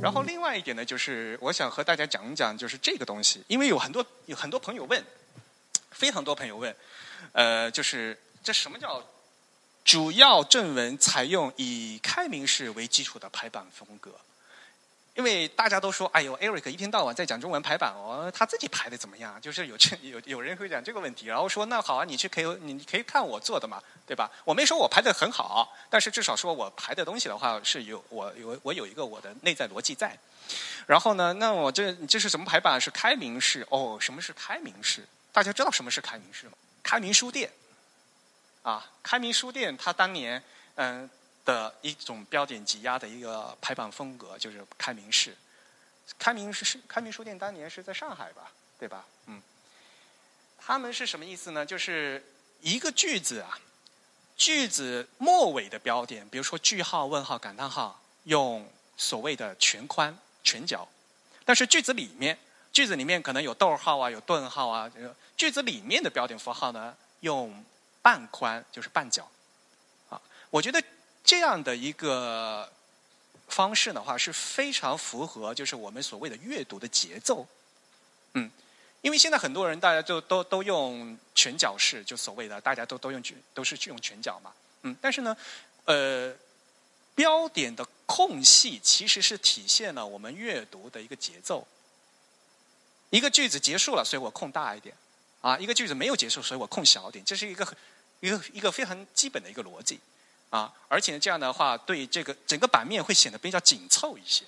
[0.01, 5.05] 然后另外一点呢，就是我想和大家讲一讲，就是这个东西，因为有很多有很多朋友问，
[5.91, 6.75] 非常多朋友问，
[7.33, 9.07] 呃，就是这什么叫
[9.85, 14.11] 主要正文采用以开明式为基础的排版风格？
[15.15, 19.41] 因为大家都说，哎呦，Eric 一天到晚在讲中文排版哦，他自己排的怎么样？
[19.41, 24.29] 就是有这 有有人会讲这个问题，然后说，那好啊，你去可以你可以看我做的嘛，对吧？
[24.45, 30.19] 我没说我排的很好，但是至少说我排的东西的话是有我有我有一个我的内在逻辑在。
[30.85, 32.81] 然后呢，那我这这是什么排版？
[32.81, 33.97] 是开明式哦？
[34.01, 35.07] 什么是开明式？
[35.33, 36.53] 大家知道什么是开明式吗？
[36.83, 37.49] 开明书店
[38.65, 40.43] 啊，开明书店，它当年
[40.75, 41.09] 嗯。
[41.45, 45.37] 的一种标点挤压的一个排版风格，就是开明式。
[46.19, 49.07] 开明是开明书店当年是在上海吧，对吧？
[49.27, 49.41] 嗯，
[50.59, 51.65] 他们是什么意思呢？
[51.65, 52.23] 就是
[52.61, 53.59] 一个句子啊，
[54.37, 60.87] 句子末尾的标点，比如说句号、问号、感叹号，用所谓的全宽、全角；
[61.47, 62.39] 但是句子里面，
[62.71, 64.91] 句子里面可能有逗号啊，有顿号啊，
[65.39, 67.65] 句子里面的标点符号呢，用
[68.03, 69.27] 半宽，就是半角。
[70.11, 70.83] 啊，我觉得。
[71.25, 72.71] 这样的一个
[73.49, 77.47] 方式的话，是非常符合就是我们所谓的阅读的节奏，
[78.35, 78.51] 嗯，
[79.01, 83.23] 因为现在很多人大家就都都用全角式，就所谓的大家都都用
[83.55, 85.37] 都是去用全角嘛，嗯，但是呢，
[85.87, 86.35] 呃，
[87.15, 91.67] 标点的空隙其实是体现了我们阅读的一个节奏。
[93.11, 94.95] 一个句子结束了，所以我空大一点，
[95.41, 97.77] 啊，一个句子没有结束，所以我空小点，这是一个
[98.19, 100.01] 一个一个非常基本的一个逻辑。
[100.55, 104.45] 啊，而且这样的话，对这个整个版面会显得比较紧凑一些。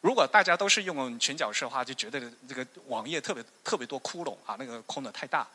[0.00, 5.46] 如果大家都是用全角式的话，就觉得这个网页特别特别多窟窿啊，那个空的太大。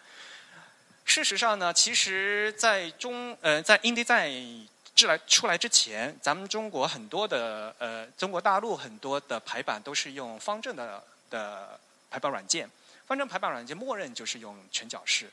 [1.04, 11.78] 事实上呢，其实在中呃在 InDesign 出来出来之前，咱们中国很多的呃中国大陆很多的排版都是用方正的的
[12.10, 12.70] 排版软件，
[13.08, 15.30] 方正排版软件默认就是用全角式，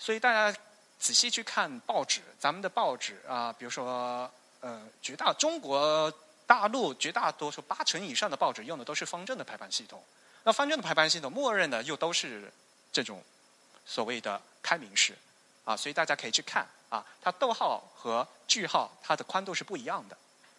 [0.00, 0.58] 所以大家。
[1.02, 6.08] 仔细去看报纸，咱们的报纸啊，比如说，呃，绝大中国
[6.46, 10.00] 大陆绝大多数八成以上的报纸用的都是方正的排版系统。
[10.44, 12.48] 那方正的排版系统，默认的又都是
[12.92, 13.20] 这种
[13.84, 15.12] 所谓的开明式
[15.64, 20.16] 啊，所以大家可以去看啊，它逗号和句号它的宽度是不一样的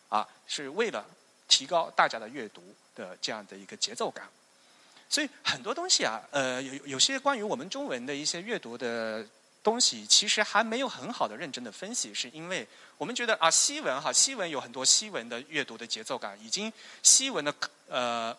[0.10, 1.06] 啊，是为了
[1.48, 2.62] 提高大家的阅读
[2.96, 4.28] 的这样的一个节奏感。
[5.08, 9.26] 所以很多东西啊，呃，有有些关于我们中文的一些阅读的。
[9.64, 16.72] 东西其实还没有很好的认真的分析，是因为我们觉得啊，西文哈，西文有很多西文的阅读的节奏感，已经
[17.02, 17.56] 西文的
[17.88, 18.38] 呃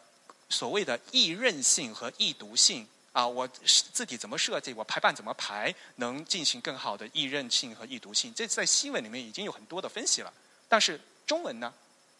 [0.50, 10.30] 所谓的易认性和易读性啊，我字体怎么设计，我排版怎么排，能进行更好的易认性和易读性，这在西文里面已经有很多的分析了。
[10.68, 11.72] 但是中文呢，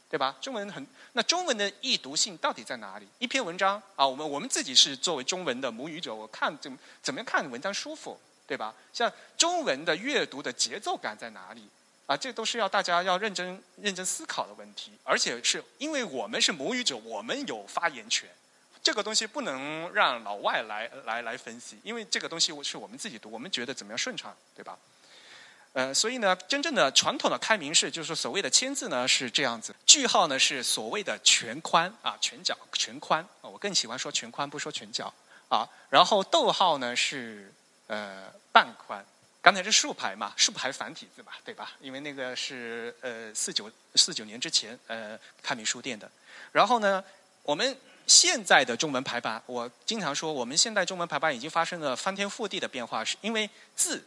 [0.09, 0.35] 对吧？
[0.41, 3.07] 中文很那中文的易读性到底在哪里？
[3.19, 8.19] 一篇文章啊，我们我们自己是作为中文的母语者，我看怎么怎么样看文章舒服。
[8.47, 8.75] 对吧？
[8.93, 11.67] 像中文的阅读的节奏感在哪里？
[12.07, 14.93] 啊，这都是要大家要认真认真思考的问题。
[15.03, 18.29] 而且是因为我们是母语者，我们有发言权。
[18.83, 24.79] 这个东西不能让老外来来来分析，因为这个东西是我们自己读，我们觉得怎么样顺畅，对吧？
[25.73, 33.49] 呃，所以呢，真正的传统的开明式，就是所谓的签字呢是这样子，句号呢是所谓的全宽啊，全角全宽啊。
[33.49, 35.11] 我更喜欢说全宽，不说全角
[35.49, 35.67] 啊。
[35.89, 37.51] 然后逗号呢是。
[37.87, 39.05] 呃，半宽，
[39.43, 41.73] 刚才是竖排嘛，竖排繁体字嘛，对吧？
[41.81, 46.11] 因为那个是呃四九四九年之前呃开明书店的。
[46.51, 47.05] 然后呢，
[47.43, 54.03] 我们现在的中文排版，我经常说，我们现代中文排版已经发生了翻天覆地的变化，是因为字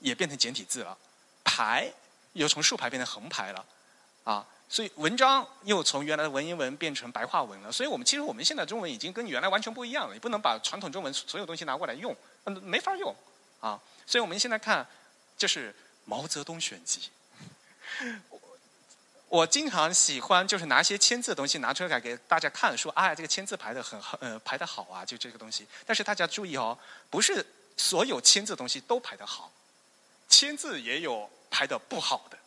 [0.00, 0.96] 也变成简体字了，
[1.44, 1.92] 排
[2.32, 3.64] 又从竖排变成横排了，
[4.24, 7.72] 啊，所以文章又从原来的文言文变成白话文了。
[7.72, 12.16] 所以我们其实我们现在中文已经跟原来完全不一样了，你不能把传统中文所有东西拿过来用。
[12.44, 13.12] 嗯，没法用，
[13.58, 14.86] 啊，所以我们现在看，
[15.36, 17.10] 这是毛泽东选集。
[19.28, 25.66] 我经常喜欢就是拿一些签字的东西拿出来给大家看，说哎，这个签字排的很好，呃，排的好啊，就这个东西。
[25.84, 26.78] 但是大家注意哦，
[27.10, 27.44] 不是
[27.76, 29.52] 所有签字东西都排的好，
[30.28, 32.38] 签字也有排的不好的，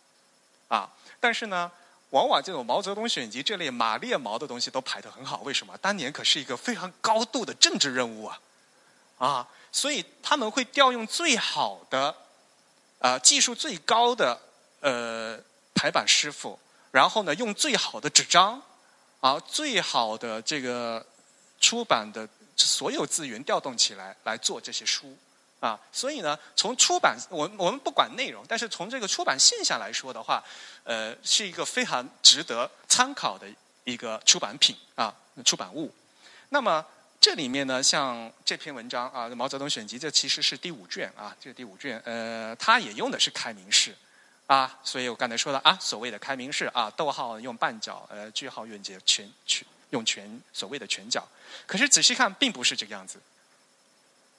[0.70, 1.70] 啊，但是呢。
[2.14, 5.42] 往往这种毛泽东选集这类马列毛的东西都排得很好。
[5.42, 5.76] 为什么？
[5.80, 8.40] 当年可是一个非常高度的政治任务啊，
[9.18, 12.16] 啊，所以他们会调用最好的，
[13.00, 14.40] 啊，技术最高的
[14.82, 15.40] 呃
[15.74, 16.60] 排版师傅，
[16.92, 18.62] 然后呢，用最好的纸张，
[19.20, 21.04] 啊，最好的这个
[21.60, 25.18] 出版的所有资源调动起来来做这些书。
[25.64, 30.44] 啊，所以呢，从出版我我们不管内容，但是从这个出版现象来说的话，
[30.84, 33.48] 呃，是一个非常值得参考的
[33.86, 35.90] 一个出版品啊，出版物。
[36.50, 36.86] 那么
[37.22, 43.96] 这里面呢，像这篇文章啊，《毛泽东选集》，这其实是第五卷啊，这是第五卷，呃，它也用的是开明式
[44.48, 51.26] 啊，所以我刚才说了啊，所谓的开明式啊，逗号用半角，呃，句号用节全全用全所谓的全角，
[51.66, 53.18] 可是仔细看，并不是这个样子。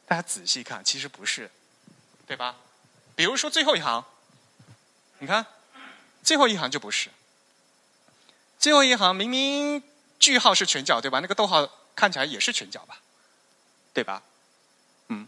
[0.07, 1.51] 大家仔细看，其实不是，
[2.27, 2.57] 对吧？
[3.17, 4.05] 比如说最后一行，
[5.19, 5.47] 你看，
[6.23, 7.09] 最后一行就不是。
[8.59, 9.83] 最后一行明明
[10.19, 11.21] 句号是全角，对吧？
[11.21, 13.01] 那个逗号看起来也是全角吧，
[13.93, 14.23] 对吧？
[15.09, 15.27] 嗯。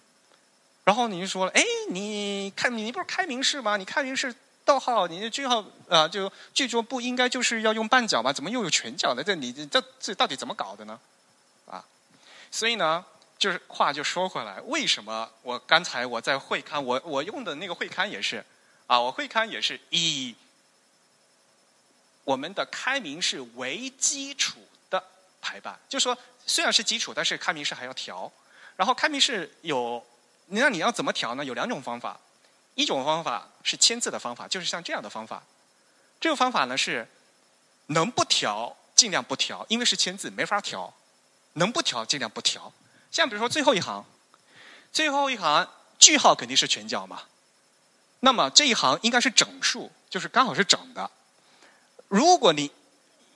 [0.85, 3.77] 然后您说了，哎，你看你不是开明式吗？
[3.77, 4.35] 你开明式
[4.65, 8.33] 逗号，你的句号啊，就句中不应该就是要用半角吗？
[8.33, 9.25] 怎么又有全角呢？
[9.25, 11.01] 这你这这到底怎么搞的呢？
[11.67, 11.85] 啊，
[12.51, 13.05] 所以呢。
[13.39, 18.45] 就是话就说回来，为什么我刚才我在会刊，我我用的那个会刊也是，
[18.87, 20.35] 啊，我会刊也是以
[22.25, 25.03] 我们的开明式为基础的
[25.41, 25.79] 排版。
[25.89, 28.31] 就说虽然是基础，但是开明式还要调。
[28.77, 30.05] 然后开明式有，
[30.49, 31.43] 那你要怎么调呢？
[31.43, 32.21] 有两种方法，
[32.75, 35.43] 一种方法是签字的方法，就是像这样的方法。
[36.21, 37.09] 这个方法呢是
[37.87, 40.93] 能不调尽量不调，因为是签字没法调，
[41.55, 42.73] 能不调尽量不调。
[43.17, 44.05] 像比如说最后一行，
[44.93, 45.67] 最后一行
[45.99, 47.23] 句号肯定是全角嘛，
[48.21, 51.11] 那么这一行应该是整数，就是刚好是整的。
[52.09, 52.71] 如果你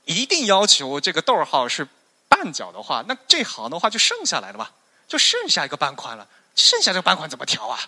[0.05, 1.88] 一定要求这个逗号是
[2.29, 4.69] 半角的话，那这行的话就剩下来了嘛，
[5.09, 6.29] 就剩下一个半宽了。
[6.55, 7.81] 剩下这个半宽怎么调啊？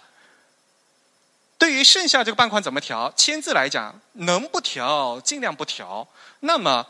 [1.59, 3.13] 对于剩下这个半宽怎么调？
[3.15, 6.09] 签字来讲，能不调尽量不调。
[6.41, 6.87] 那么。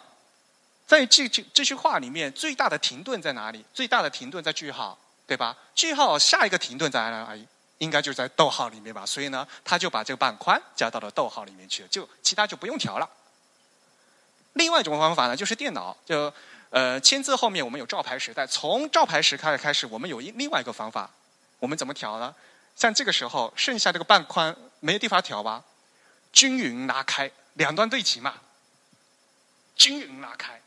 [0.92, 3.64] 在这句这句话里面，最大的停顿在哪里？
[3.72, 5.56] 最大的停顿在句号，对吧？
[5.74, 7.48] 句号下一个停顿在哪里？
[7.78, 9.06] 应该就在逗号里面吧。
[9.06, 13.08] 所以呢，他就把这个半宽加到了逗号里面去了，就其他就不用调了。
[14.52, 16.30] 另外一种方法呢，就是电脑，就
[16.68, 21.08] 呃签字后面我们有照排时代，从照排时开始开始，我们有一另外一个方法，
[21.58, 22.34] 我们怎么调呢？
[22.76, 25.64] 像这个时候，剩下这个半宽没地方调吧？
[26.34, 28.34] 均匀拉开，两端对齐嘛，
[29.74, 30.60] 均匀拉开。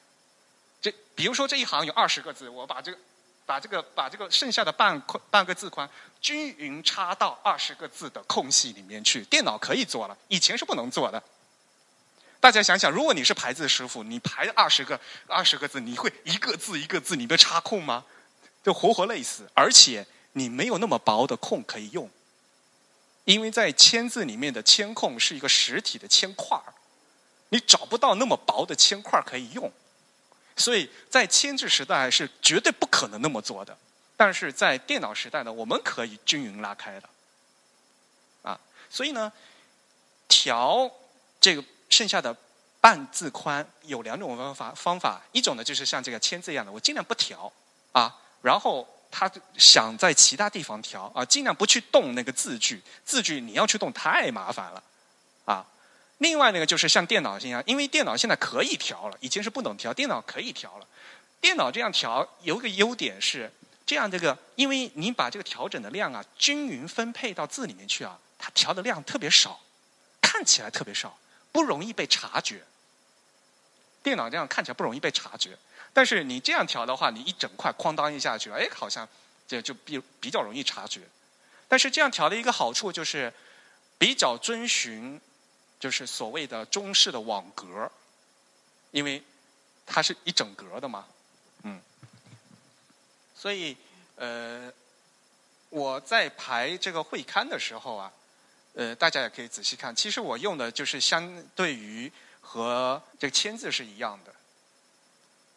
[1.15, 2.97] 比如说这一行有二十个字，我把这个
[3.45, 9.23] 把这个把这个剩下的半宽半个字宽均匀插到二十个字的空隙里面去。
[9.25, 11.22] 电脑可以做了，以前是不能做的。
[12.39, 18.05] 大家想想，如果你是排字师傅，你排二十个二十个字，你会一个字一个字你不插空吗？
[18.63, 19.49] 就活活累死。
[19.53, 22.09] 而且你没有那么薄的空可以用，
[23.24, 26.74] 因为在签字里面的签空是一个实体的铅块儿
[27.49, 29.72] 你找不到那么薄的铅块可以用。
[30.58, 33.78] 所以在铅字时代是绝对不可能那么做的，
[34.16, 37.10] 但是在电脑时代呢，我们可以均匀拉开的，
[38.41, 39.32] 啊，所以呢，
[40.30, 40.89] 调
[41.41, 42.36] 这个剩下的
[42.80, 47.51] 半字宽有两种方法方法，一种呢就是像这个签字一样的，我尽量不调
[47.91, 54.84] 啊，然后他想在其他地方调啊，尽量不去动那个字句，字句你要去动太麻烦了，
[55.43, 55.66] 啊。
[56.20, 60.88] 另外那个就是像电脑一样，因为电脑现在可以调了，以前是不能调，电脑可以调了。
[61.41, 63.51] 电脑这样调有个优点是，
[63.86, 69.59] 这样这个，因为你把这个调整的量啊均匀分配到字里面去啊，它调的量特别少，
[70.22, 71.18] 看起来特别少，
[71.51, 72.63] 不容易被察觉。
[74.01, 75.57] 电脑这样看起来不容易被察觉，
[75.91, 79.05] 但是你这样调的话，你一整块哐当一下去，哎，好像
[79.45, 81.01] 这就比比较容易察觉。
[81.68, 83.34] 但是这样调的一个好处就是
[83.97, 85.20] 比较遵循。
[85.86, 87.91] 就是所谓的中式的网格，
[88.89, 89.21] 因为
[89.86, 91.05] 它是一整格的嘛，
[91.61, 91.79] 嗯，
[93.36, 93.77] 所以
[94.15, 94.73] 呃，
[95.69, 98.11] 我在排这个会刊的时候啊，
[98.73, 102.11] 呃，大家也可以仔细看，其实我用的就是相对于
[102.41, 104.33] 和这个签字是一样的。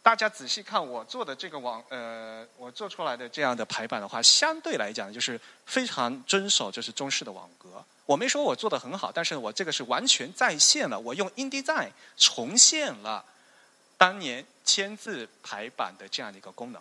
[0.08, 7.84] 大家仔细看我做的这个网，呃，我做出来的这样的排版的话，相对来讲就是非常遵守就是中式的网格。
[8.06, 13.22] 我没说我做的很好，但是我这个是完全再现了，我用 InDesign 重现了
[13.98, 16.80] 当年签字排版的这样的一个功能。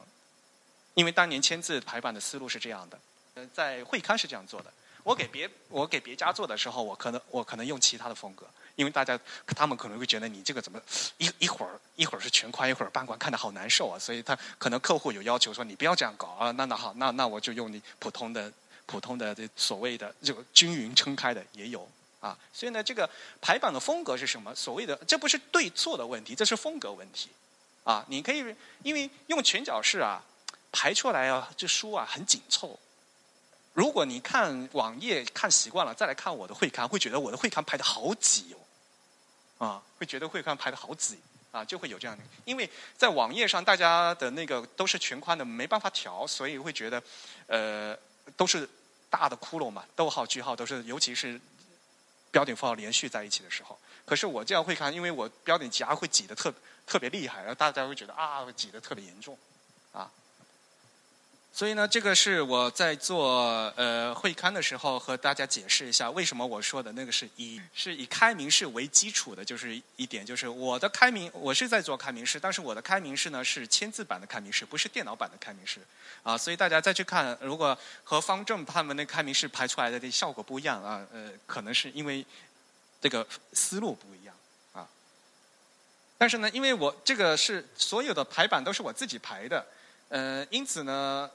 [0.94, 2.98] 因为当年签字排版的思路是这样的，
[3.34, 4.72] 呃，在会刊是这样做的。
[5.04, 8.48] 我给别我给别家做的时候，我可能我可能用其他的风格。
[8.78, 10.80] 因为大家他们可能会觉得你这个怎么
[11.18, 13.98] 一一会儿一会儿是全宽，一会儿半宽，看的好难受啊。
[14.00, 16.52] 所以他可能客户有要求说你不要这样搞啊。
[16.52, 18.54] 那那好，那那我就用你普通的
[18.86, 22.38] 普通的这所谓的这个均匀撑开的也有啊。
[22.54, 23.10] 所以呢，这个
[23.42, 24.54] 排版的风格是什么？
[24.54, 27.30] 所谓的这不是对错的问题，这是风格问题
[27.84, 28.06] 啊。
[28.08, 30.22] 你可以因为用全角式啊
[30.72, 32.80] 排出来啊，这书啊很紧凑。
[33.74, 38.58] 如果你看网页看习惯了，再来看我的会刊，会觉得我的会刊排的好挤哦，
[39.58, 41.20] 啊，会觉得会看排的好挤
[41.52, 42.24] 啊，就会有这样的。
[42.46, 47.02] 因为在网页上，大家的那个都是全宽的，没办法调，所以会觉得，
[47.48, 47.98] 呃，
[48.36, 48.70] 都是
[49.10, 51.40] 大的窟窿嘛，逗号句号都是，尤其是
[52.30, 53.78] 标点符号连续在一起的时候。
[54.06, 56.54] 可是我这样会看，因为我标点夹会挤得特
[56.86, 59.38] 特别厉害，然后大家会觉得啊，挤得特别严重，
[59.92, 60.12] 啊。
[61.58, 75.80] 所以呢，这个是我在做呃会刊的时候和大家解释一下，为什么我说的那个是以是以开明式为基础的，就是一点就是我的开明，我是在做开明式，但是我的开明式呢是签字版的开明式，不是电脑版的开明式
[76.22, 76.38] 啊。
[76.38, 82.24] 所以大家再去看，如果和方正他们的开明式排出来的效果不一样啊，呃，可能是因为
[83.02, 84.36] 这个思路不一样
[84.74, 84.88] 啊。
[86.20, 89.66] 但是呢，因为我这个是所有的排版都是我自己排的，
[90.10, 91.28] 呃，因此呢。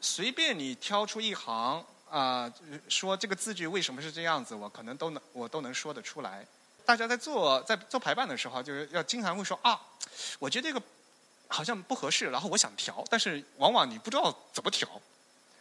[0.00, 2.52] 随便你挑出一行啊，
[2.88, 6.44] 说这个字句为什么是这样子，我可能都能我都能说得出来。
[6.84, 9.80] 大家在做在做排版的时候，就是要经常会说啊，
[10.38, 10.82] 我觉得这个
[11.46, 14.88] 好像不合适，然后我想调，但是往往你不知道怎么调。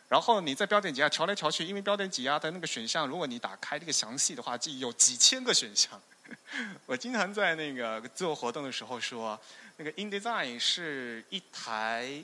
[0.07, 6.01] 然后你在标点挤压调来调去，因为标点挤压的那个选项，如果你打开这个详细的话，就有几千个选项。
[6.87, 9.39] 我经常在那个做活动的时候说，
[9.77, 12.23] 那个 InDesign 是一台。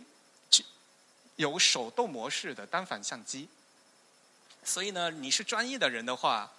[1.37, 3.49] 有手动模式的单反相机，
[4.63, 6.49] 所以呢，你是专业的人的话，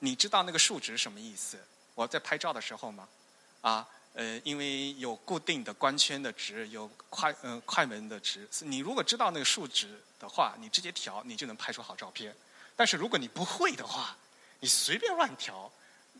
[0.00, 1.58] 你知道那个数值什么意思？
[1.94, 3.08] 我在拍照的时候嘛，
[3.62, 12.34] 啊，呃，因为有固定的光圈的值，有快嗯快门的值，你如果知道那个数值的话，你直接调，你就能拍出好照片。
[12.76, 14.16] 但是如果你不会的话，
[14.60, 15.72] 你随便乱调，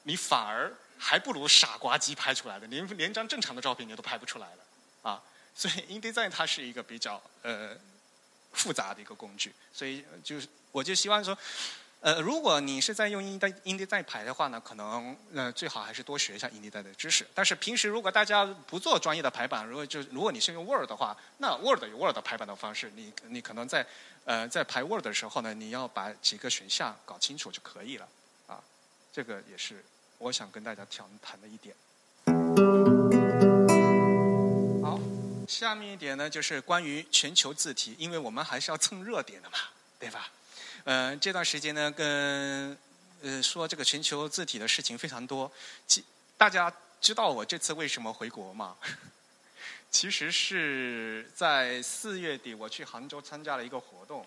[0.04, 4.64] 你反而还不如傻瓜机拍出来的，连连张正常的照片你都拍不出来了
[5.02, 5.22] 啊。
[5.54, 7.76] 所以，InDesign 它是一个比较呃。
[8.52, 11.36] 复杂的一个工具，所以就是我就希望说，
[12.00, 17.26] 呃，如果你是在用英代英 d 在排的话呢，可能呃最好还是多学一下英 d 代的知识。
[17.34, 23.86] 但是平时如果大家不做专业的排版，如果就如果你是用 Word 的话，那 Word 有 Word 排版的方式，你你可能在
[24.24, 28.08] 呃在排 Word 的时候呢，你要把几个选项搞清楚就可以了
[28.46, 28.62] 啊。
[29.12, 29.84] 这个也是
[30.18, 31.74] 我想跟大家谈谈的一点。
[35.58, 39.58] 下面一点呢，就是关于全球字体，因为我们还是要蹭热点的嘛，
[39.98, 40.30] 对吧？
[40.84, 42.78] 嗯，这段时间呢，跟
[43.22, 45.50] 呃说这个全球字体的事情非常多。
[45.84, 46.04] 其
[46.36, 48.76] 大家知道我这次为什么回国吗？
[49.90, 54.24] 其实是在四月底，我去杭州参加了一个活动。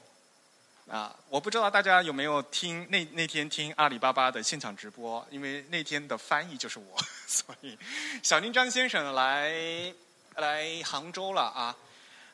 [0.90, 7.78] 啊，我不知道大家有没有听那那天听阿里巴巴的现场直播，因为那天的翻译就是我， 所以
[8.22, 9.94] 小林张先生来。
[10.36, 11.76] 来杭州了啊！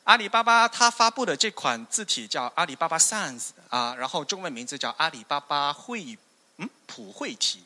[0.04, 6.16] 阿里巴巴它发布的这款字体叫阿里巴巴 Sans 啊，然后中文名字叫阿里巴巴绘
[6.56, 7.62] 嗯普惠体。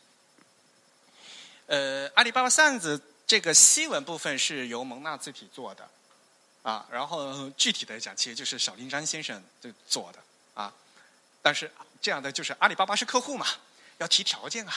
[1.67, 5.89] 呃，阿里巴巴 Sans 这个西文部分是由蒙纳字体做的
[6.63, 10.19] 啊，然后具体的讲，其实就是小林章先生就做的
[10.61, 10.73] 啊。
[11.41, 11.71] 但是
[12.01, 13.47] 这样的就是阿里巴巴是客户嘛，
[13.99, 14.75] 要提条件啊。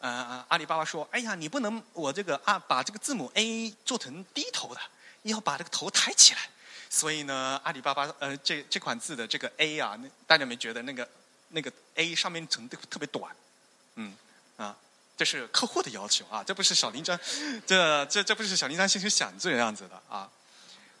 [0.00, 4.80] 呃，阿里巴巴说：“哎呀，你不能我这个啊，把这个字母 A 做成低头的，
[5.24, 6.40] 要把这个头抬起来。
[6.88, 11.06] 所以呢，阿里巴巴呃，这这款字的这个 A 啊，那大家没觉得那个
[11.50, 13.30] 那个 A 上面层特别短？
[13.96, 14.16] 嗯，
[14.56, 14.74] 啊，
[15.18, 17.18] 这是客户的要求啊，这不是小林章，
[17.66, 20.30] 这这这不是小林章先生想这样子的啊。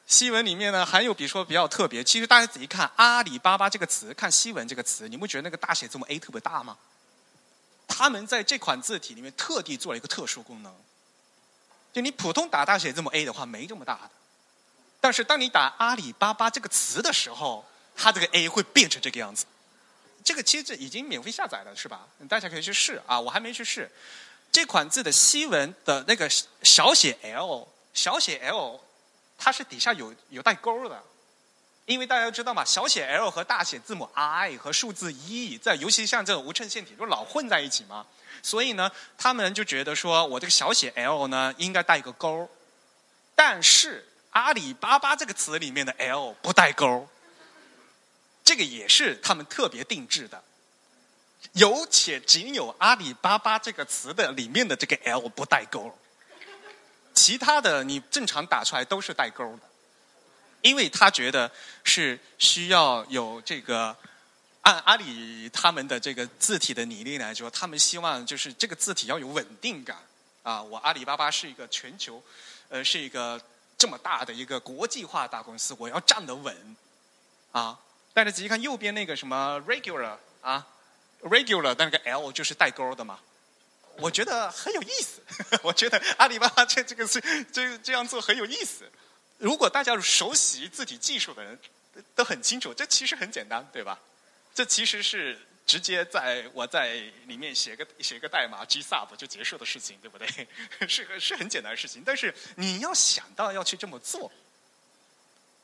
[0.06, 6.76] 西文里面呢，还有比如说比较特别，其实大家仔细看阿里巴巴这个词，看西文这个词，你不觉得那个大写字母 A 特别大吗？”
[7.90, 10.72] 他们在这款字体里面特地做了一个特殊功能，
[11.92, 14.10] 就你普通打大写字母 A 的话没这么大的，
[15.00, 17.66] 但是当你打阿里巴巴这个词的时候，
[17.96, 19.44] 它这个 A 会变成这个样子。
[20.22, 22.06] 这个其实已经免费下载了，是吧？
[22.28, 23.90] 大家可以去试啊，我还没去试。
[24.52, 26.30] 这款字的西文的那个
[26.62, 28.80] 小写 l，小写 l，
[29.36, 31.02] 它是底下有有带勾的。
[31.90, 38.06] 因为大家知道嘛，小写 l 和大写字母 i 和数字一，在尤其像这种无衬线体，就老混在一起嘛。
[38.44, 38.88] 所以呢，
[39.18, 42.48] 他们就觉得说我这个小写 l 呢应该带一个勾
[43.34, 47.08] 但是阿里巴巴这个词里面的 l 不带勾
[48.44, 50.40] 这个也是他们特别定制的。
[51.54, 55.92] 有且仅有阿里巴巴这个词的里面的这个 L 不带勾，
[57.14, 59.69] 其他的你正常打出来都是带勾的，
[60.62, 61.50] 因为他觉得
[61.84, 63.96] 是需要有这个
[64.62, 69.96] 按阿里他们的这个字体的拟定来说，他们希望就是这个字体要有稳定感
[70.42, 70.62] 啊。
[70.62, 72.22] 我阿里巴巴是一个全球，
[72.68, 73.40] 呃，是一个
[73.78, 76.76] 这么大的一个国际化大公司，我要站得稳
[77.52, 77.78] 啊。
[78.12, 80.66] 大家仔细看右边那个什么 regular 啊。
[81.22, 83.20] regular 那个 L 就是带钩的嘛，
[83.98, 85.22] 我觉得很有意思。
[85.62, 87.20] 我觉得阿里巴巴这这个是
[87.52, 88.90] 这这样做很有意思。
[89.40, 91.58] 如果大家熟悉字体技术的人
[92.14, 93.98] 都很清楚，这其实很简单，对吧？
[94.54, 95.36] 这其实是
[95.66, 96.94] 直接在我在
[97.26, 100.46] 里面写个写个代码 G sub 就结束的事情，对不对？
[100.86, 104.30] 是是很简单的事情，但是你要想到要去这么做，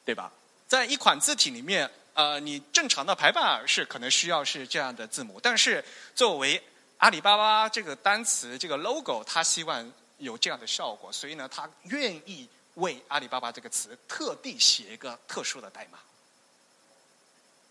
[0.04, 0.32] 对吧？
[0.66, 1.88] 在一款字体里面。
[2.16, 6.58] 呃，你正常的排版是可能需要是这样的字母，但是作为
[6.96, 15.98] 阿里巴巴这个单词这个 logo，它希望有这样的效果，所以呢，它愿意为阿里巴巴这个词特地写一个特殊的代码。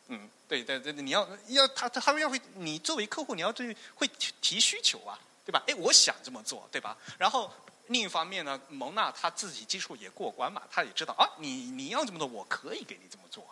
[0.10, 4.08] 嗯，对对对，你要要他他他要会，你作为客户你要对会
[4.40, 5.64] 提需求啊，对吧？
[5.68, 6.96] 哎，我想这么做，对吧？
[7.18, 7.52] 然后
[7.88, 13.44] 另一方面呢，蒙娜他自己技术也过关嘛，他也知道啊，你你要这么做，我可以给你这么做。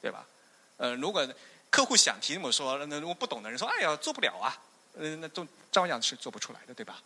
[0.00, 0.26] 对吧？
[0.78, 1.24] 呃，如果
[1.70, 4.50] 客户想提这么说，那如果不懂的人说：“哎呀，做不了啊！”
[4.98, 7.00] 呃，那都照样是做不出来的，对吧？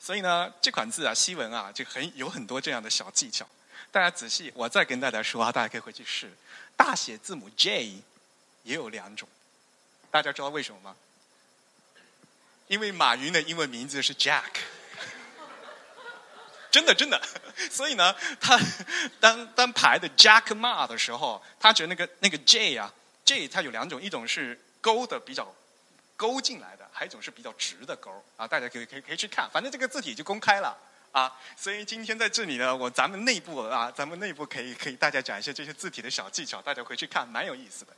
[0.00, 3.46] 所以呢，这款字啊，西文啊，就很有很多这样的小技巧。
[3.90, 6.30] 大家仔细，我再跟大家说啊，大家可以回去试。
[6.76, 8.02] 大写字母 J
[8.62, 9.28] 也有两种，
[10.10, 10.96] 大家知道为什么吗？
[12.68, 14.42] 因为马云的英文名字是 Jack。
[16.70, 17.20] 真的真的，
[17.70, 18.60] 所以呢，他
[19.18, 22.92] 当当排的 Jack Ma 的时候，他觉得那个那个 J 啊
[23.24, 25.54] ，J 它有两种，一种是勾的比较
[26.18, 28.46] 勾进来的，还有一种是比较直的勾啊。
[28.46, 30.76] 大家可以可以可以去看，反正这个字体就公开了
[31.12, 31.34] 啊。
[31.56, 37.92] 所以今天在这里呢，我咱们内部啊，咱们内部可以可以大家讲一些这些字体的小技巧，大家回去看蛮有意思的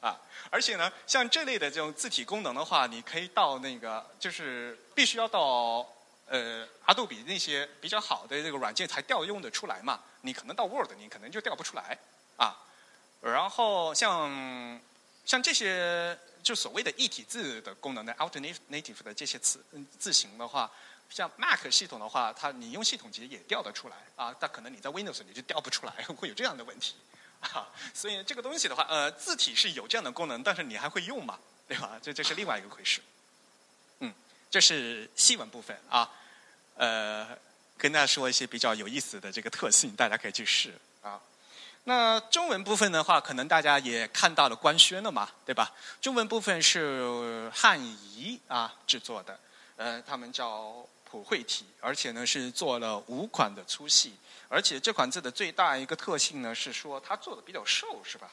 [0.00, 0.18] 啊。
[0.50, 5.86] 而且呢，像这类的这种字体功能的话，你可以到那个就是必须要到。
[6.28, 11.96] 呃，阿杜比那些比较好的这个软件才调用的出来嘛，你可能到 Word 你可能就调不出来
[12.36, 12.52] 啊。
[13.20, 14.80] 然后像
[15.24, 19.58] 像这些就所谓的一体字的功能的 alternative 的这些词
[19.98, 20.70] 字形的话，
[21.10, 26.94] 像 Mac 系统的话，它你用系统级也调得出来啊，但可能你在 Windows 你就调不出来，会有这样的问题
[27.40, 27.66] 啊。
[27.92, 31.36] 所以这个东西的话，呃，字体是有这样的功能，但是你还会用吗？
[31.66, 31.98] 对吧？
[32.00, 33.00] 这这是另外一个回事。
[33.98, 34.14] 嗯
[34.48, 36.08] 这是细文部分啊，
[36.76, 37.36] 呃，
[37.76, 40.72] 跟大家说一些比较有意思的这个特性，大家可以去试
[41.02, 41.20] 啊。
[41.88, 45.72] 那中文部分的话，可能大家也看到了官宣了嘛，对吧？
[46.00, 49.38] 中文部分是汉仪啊制作的，
[49.76, 54.16] 呃，他们叫普惠体，而且呢是做了五款的粗细，
[54.48, 58.30] 而且这款字的最大一个特性呢是说它做的比较瘦，是吧？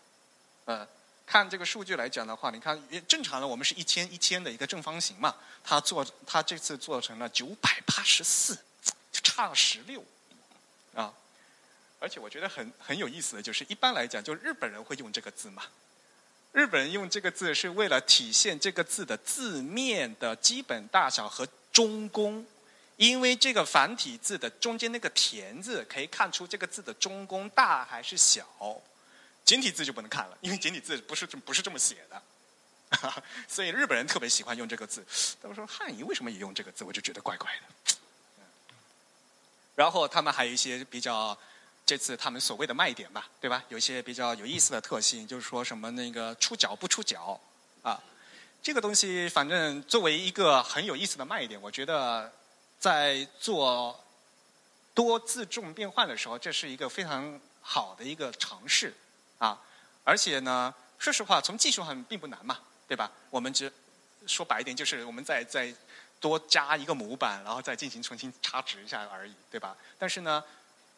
[0.65, 0.87] 呃。
[1.25, 2.77] 看这个数据来讲的话，你看
[3.07, 5.33] 正常的我们是一千一千的一个正方形嘛，
[5.63, 8.53] 它做它这次做成了九百八十四，
[9.09, 10.03] 就差了十六，
[10.93, 11.13] 啊，
[12.03, 15.63] 而且我觉得很很有意思的就是，一般来讲，就日本人会用这个字嘛，
[16.51, 22.45] 日本人用这个字是为了体现这个字的字面的基本大小和中宫，
[22.97, 28.45] 因为这个繁体字的中间那个田字可以看出这个字的中宫大还是小。
[29.45, 32.21] 简体字就不能看了，因为简体字不是不是这么写的，
[33.47, 35.05] 所以日本人特别喜欢用这个字。
[35.41, 37.95] 他们说汉语为什么也用这个字，我就觉得怪怪的。
[39.75, 41.37] 然后他们还有一些比较，
[41.93, 43.63] 这次他们所谓的卖点吧，对吧？
[43.69, 47.39] 有一些比较有意思的特性，就是说什么那个出脚不出脚
[47.83, 48.01] 啊，
[48.63, 52.33] 这个东西反正作为一个很有意思的卖点，我觉得
[52.79, 54.03] 在做
[54.95, 58.91] 多自重变换的时候，这是一个非常好的一个尝试。
[59.37, 59.61] 啊，
[60.03, 63.11] 而且呢，说实话，从技术上并不难嘛，对吧？
[63.29, 63.71] 我们只
[64.25, 65.71] 说白一点，就是我们再再
[66.19, 69.77] 多加一个模板，然后再进行重新插值一下而已，对吧？
[69.99, 70.43] 但是呢，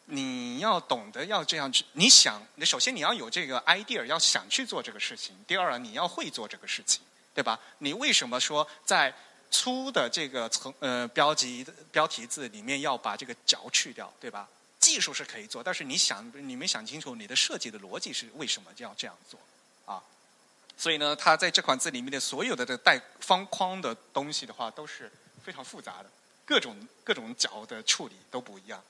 [0.06, 7.02] 你要懂得要这样去，你想，你首先你要有这个 idea，要想去做这个事情；第二，你要会做这个事情，
[7.34, 7.58] 对吧？
[7.78, 9.12] 你为什么说在
[9.50, 14.48] 粗的这个层呃标题标题字里面要把这个角去掉，对吧？
[14.78, 19.40] 技术是可以做，但是你想，你没想清楚你的设计的逻辑是为什么要这样做
[19.84, 20.00] 啊？
[20.76, 25.10] 所以呢，它在这款字里面的所有的这带方框的东西的话，都是
[25.42, 26.10] 非常复杂的，
[26.44, 28.80] 各种各种角的处理都不一样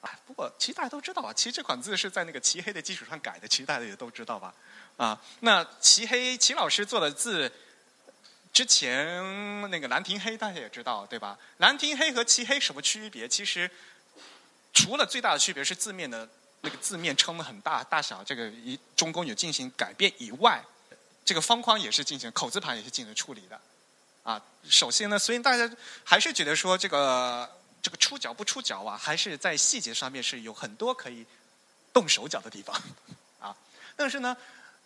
[0.00, 0.10] 啊。
[0.26, 4.54] 不过其实大家都知道啊，其实这款字是在那个齐黑的基础上改的，其实大家也都知道吧？
[4.96, 7.50] 啊，那齐黑齐老师做的字，
[8.52, 11.38] 之前那个兰亭黑大家也知道对吧？
[11.58, 13.28] 兰亭黑和漆黑什么区别？
[13.28, 13.70] 其实
[14.72, 16.28] 除了最大的区别是字面的
[16.60, 20.60] 那个字面撑的很大，大小这个一中宫有进行改变以外，
[21.24, 23.60] 这个方框也是进行口字旁也是进行处理的。
[24.24, 25.70] 啊，首先呢，所以大家
[26.04, 27.48] 还是觉得说这个
[27.82, 31.24] 这个出脚不出脚啊，还是在细节上面是有很多可以
[31.92, 32.74] 动手脚的地方
[33.40, 33.56] 啊。
[33.96, 34.36] 但是呢，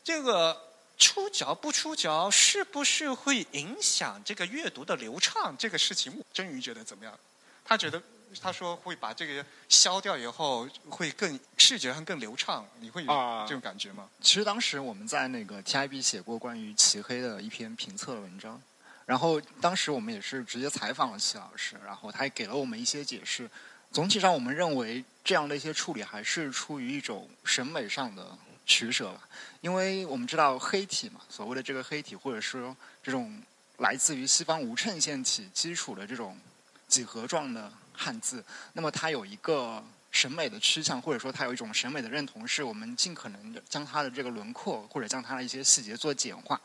[0.04, 0.68] 这个。
[0.98, 5.52] 出脚不出脚，是不是会影响这个阅读的流畅？
[5.58, 7.18] 这个事情，真鱼觉得怎么样？
[7.64, 8.00] 他觉得，
[8.40, 12.64] 他说会把这个消掉以后，会更视觉上更流畅。
[12.78, 13.08] 你会有
[13.48, 14.08] 这种感觉吗？
[14.20, 18.62] 其实当时我们在那个 TIB 写过关于漆黑的一篇评测的文章，
[19.06, 23.50] 然后当时我们也是直接采访了齐老师，然后他也给了我们一些解释。
[23.90, 28.38] 总体上，我们认为这样的一些处理还是出于一种审美上的。
[28.64, 29.28] 取舍吧，
[29.60, 33.42] 因为我们知道黑体嘛，所谓的这个黑体，或者说这种
[33.78, 36.38] 来自于西方无衬线体基础的这种
[36.86, 38.42] 几何状的汉字，
[38.72, 39.82] 那么它有一个
[40.12, 46.58] 审美的趋向，或者说它有一种审美的认同，是我们尽可能的将它的这个轮廓或者将它的一些细节做简化。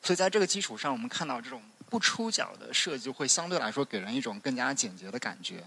[0.00, 1.60] 所以在这个基础上，我们看到这种
[1.90, 5.62] 不出角的设计，会相对来说给人一种更加简洁的感觉。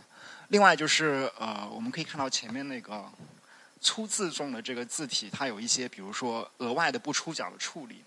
[0.47, 3.05] 另外就是呃，我们可以看到前面那个。
[3.85, 8.01] 粗字中的这个字体，它有一些，比如说额外的不出角的处理，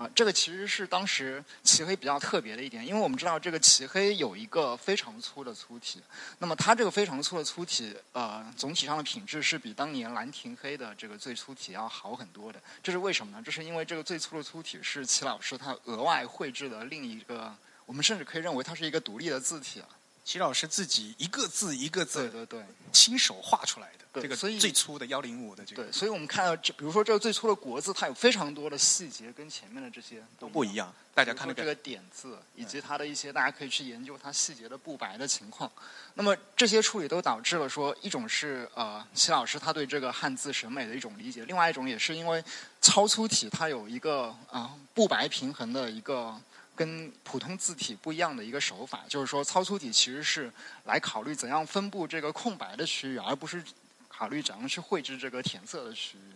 [0.00, 6.00] 啊，这个其实是当时漆黑比较特别的一点，因为我们知道这个漆黑有一个非常粗的粗体，
[6.38, 12.58] 那么它这个非常粗的粗体，呃，总体上的品质是比当年兰亭黑的这个最粗体要好很多的。
[12.82, 13.42] 这是为什么呢？
[13.44, 19.88] 这是因为这个最粗的粗体是齐老师他额外绘制的另一个，我们甚至可以认为它是一个独立的字体了。
[20.24, 24.00] 齐老师自己一个字一个字，对对对，亲手画出来的。
[24.12, 25.84] 对，这个最粗的幺零五的这个。
[25.84, 30.92] 对，所以我们看到，这比如说这个最粗的国字，它有非常多的细节，跟前面的这些都不一样。
[31.14, 35.70] 大家看到这个点字，以及它的一些，大家可以去研究它细节的不白的情况。
[36.14, 42.42] 那么这些处理都导致了说，一种是呃齐老师他对这个汉字审美的一种理解，另外一种也是因为
[42.80, 46.36] 超粗体它有一个啊不白平衡的一个。
[46.80, 50.50] 跟普通字体不一样的一个手法，就是说超粗体其实是
[50.84, 53.62] 来考虑怎样分布这个空白的区域，而不是
[54.08, 56.32] 考虑怎样去绘制这个填色的区域。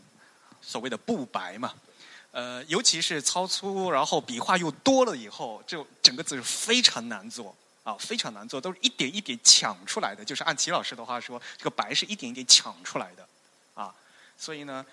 [0.61, 1.73] 所谓的布白嘛，
[2.31, 10.23] 呃，尤其是超粗，然后笔画又多了以后，就整个字是非常难做啊，非常难做，都是一点一点抢出来的。
[10.23, 13.27] 就是按齐老师的话说，这个白是一点一点抢出来的
[13.75, 13.95] 啊，
[14.37, 14.85] 所以呢。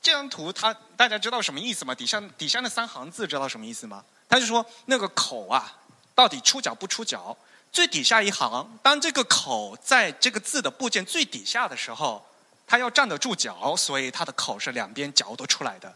[0.00, 1.94] 这张图，它大家知道什么意思吗？
[1.94, 4.04] 底下底下那三行字知道什么意思吗？
[4.28, 5.78] 他就说那个口啊，
[6.14, 7.36] 到底出角不出角？
[7.72, 12.24] 最底下一行，当这个口在这个字的部件最底下的时候，
[12.66, 15.94] 它要站得住脚，所以它的口是两边角都出来的。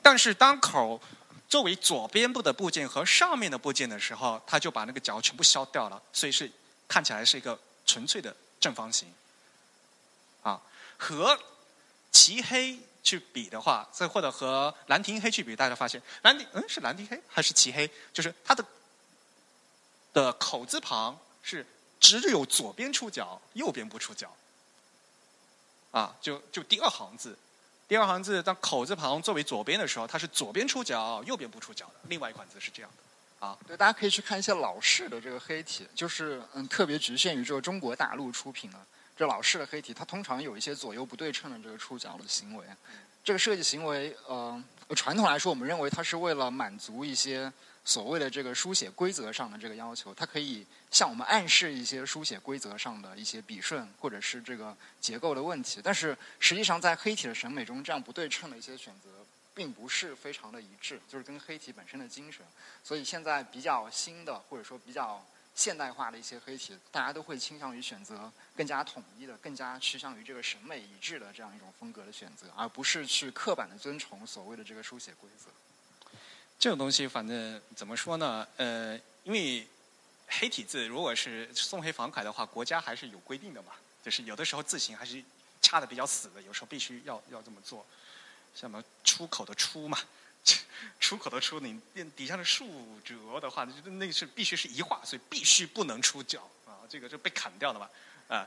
[0.00, 1.00] 但是当口
[1.48, 6.50] 作为左边部的部件和上面的部件的时候，它就把那个角全部消掉了，所以是
[6.88, 9.06] 看起来是一个纯粹的正方形。
[10.42, 10.60] 啊，
[10.96, 11.38] 和
[12.10, 12.78] 齐黑。
[13.02, 17.90] 去比的话，再或者和兰亭黑去比，大家发现兰亭嗯是兰亭黑还是齐黑？
[18.12, 18.64] 就是它的
[20.12, 21.66] 的口字旁是
[21.98, 24.32] 只有左边出角，右边不出角。
[25.90, 27.36] 啊，就就第二行字，
[27.86, 31.94] 第二行字当口字旁作为左边的时候，它是左边出角，右边不出角的。
[32.08, 33.58] 另外一款字是这样的啊。
[33.66, 38.78] 对，大家可以去看一些老式的这个黑体，就是嗯特别局限于这个中国大陆出品的。
[39.16, 42.64] 这老式的黑体，它通常有一些左右不对称的这个触角的行为。
[43.22, 44.60] 这个设计行为，呃，
[44.96, 47.52] 传统来说，我们认为它是为了满足一些
[47.84, 55.80] 所谓的这个书写规则上的这个要求，它可以向我们暗示一些书写规则上的一些笔顺或者是这个结构的问题。
[55.84, 59.08] 但是实际上，在黑体的审美中，这样不对称的一些选择，
[59.54, 62.44] 并不是非常的一致，就是跟黑体本身的精神。
[62.82, 65.24] 所以现在比较新的，或者说比较。
[65.54, 75.50] 现代化的一些黑体，大家都会倾向于选择更加统一的、更加趋向于这个审美一致的这样一种风格的选择，而不是去刻板的遵从所谓的这个书写规则。
[76.58, 78.46] 这种东西，反正怎么说呢？
[78.56, 79.66] 呃，因为
[80.28, 83.72] 黑体字如果是送黑仿楷的话，国家还是有规定的嘛，
[84.02, 85.22] 就是有的时候字形还是
[85.60, 87.84] 掐的比较死的，有时候必须要要这么做，
[88.54, 89.98] 像什么出口的出嘛。
[91.00, 91.80] 出口的出，你
[92.16, 97.88] 底下的竖折的话，那那是必须是一画，所以必须不能出角啊，这个就被砍掉了嘛
[98.28, 98.46] 啊，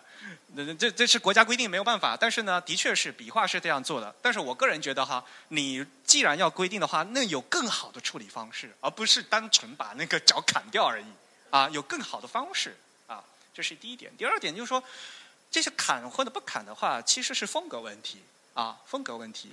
[0.53, 2.17] 那这这是国家规定，没有办法。
[2.17, 4.15] 但是呢，的确是笔画是这样做的。
[4.21, 11.05] 但是我个人觉得哈，你既然要规定的话，那有更好的处理方式，而不是单纯把那个角砍掉而已
[11.51, 12.75] 啊，有更好的方式
[13.05, 13.23] 啊，
[13.53, 14.15] 这是第一点。
[14.17, 14.83] 第二点就是说，
[15.51, 18.23] 这些砍或者不砍的话，其实是风格问题
[18.53, 19.51] 啊，风格问题。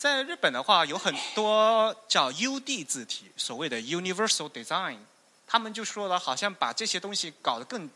[0.00, 4.96] 在日本的话，有很多叫 UD 字体，所谓的 Universal Design，
[5.46, 7.86] 他们就说了，好像把这些东西搞得更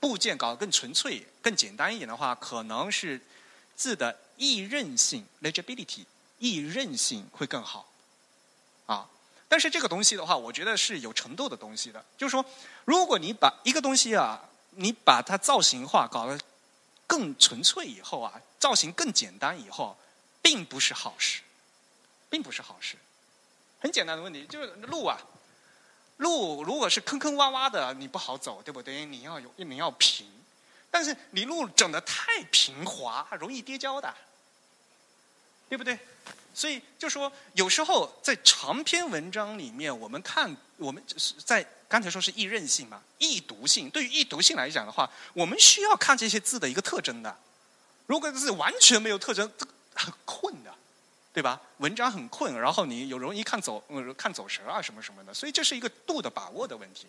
[0.00, 3.20] 部件搞得更纯粹、更简单一点的话，可能是
[3.76, 6.06] 字的易认性 （legibility）
[6.38, 7.86] 易认性会更好。
[8.86, 9.06] 啊，
[9.46, 12.02] 但是这个东西的话，我觉得是有程度的东西的。
[12.16, 12.42] 就是说，
[12.86, 16.40] 如果你把一个东西啊，你把它造型化，搞得
[17.06, 19.94] 更纯粹以后啊，造型更简单以后。
[20.46, 21.40] 并不是好事，
[22.30, 22.94] 并不是好事。
[23.80, 25.20] 很简单的问题就是路啊，
[26.18, 29.04] 路如果是坑坑洼洼的，你不好走，对不对？
[29.04, 30.24] 你要有你要平，
[30.88, 34.14] 但是你路整的太平滑，容易跌跤的，
[35.68, 35.98] 对不对？
[36.54, 43.90] 所以就说有时候在长篇文章里面，我们看我们就是在刚才说是易认性嘛，易读性。
[43.90, 47.36] 对于易读性来讲的话，我们需要看这些字的一个特征的。
[48.06, 49.50] 如果是完全没有特征，
[49.96, 50.72] 很困的，
[51.32, 51.60] 对吧？
[51.78, 53.82] 文章很困，然后你有容易看走
[54.16, 57.06] 看走神啊什么什么的，所以这是一个度的把握的问题，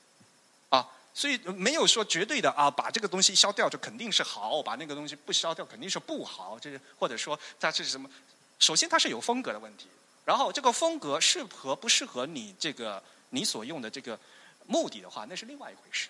[0.69, 8.09] 啊，所以没有说绝对的啊，把这个东西消掉就肯定是好，把那个东西不消掉肯定是不好，就是或者说它是什么？
[8.59, 9.87] 首先它是有风格的问题，
[10.25, 14.19] 然后这个风格适合不适合你这个你所用的这个
[14.65, 16.09] 目的的话，那是另外一回事，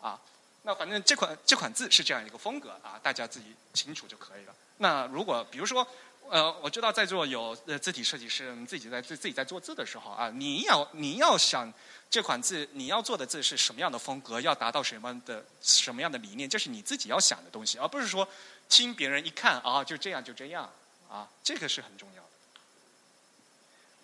[0.00, 0.20] 啊，
[0.62, 4.54] 那反正这款这款字是这样一个风格啊，大家自己清楚就可以了。
[4.78, 5.86] 那如果比如说，
[6.30, 11.72] 呃，我知道在座有呃字体设计师，自己在自自己在做字的时候啊，你要你要想
[12.10, 18.28] 这款字你要做的字是什么样的风格，要达到什么的什么样的理念，这是你自己要想的东西，而不是说
[18.68, 20.70] 听别人一看啊就这样就这样
[21.08, 22.28] 啊，这个是很重要的。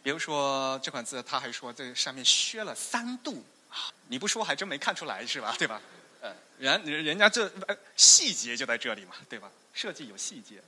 [0.03, 5.55] 比如说这款字，他还说这上面削了三度啊，你不说还真没看出来是吧？
[5.59, 5.81] 对吧？
[6.59, 7.51] 人人家这
[7.97, 9.51] 细节就在这里嘛，对吧？
[9.73, 10.63] 设计有细节，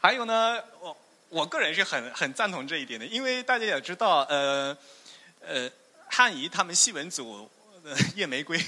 [0.00, 0.96] 还有呢，我
[1.28, 4.76] 我个人是很很赞同这一点的，因为大家也知道，呃
[5.40, 5.70] 呃，
[6.08, 7.50] 汉仪他们戏文组
[8.16, 8.58] 叶玫瑰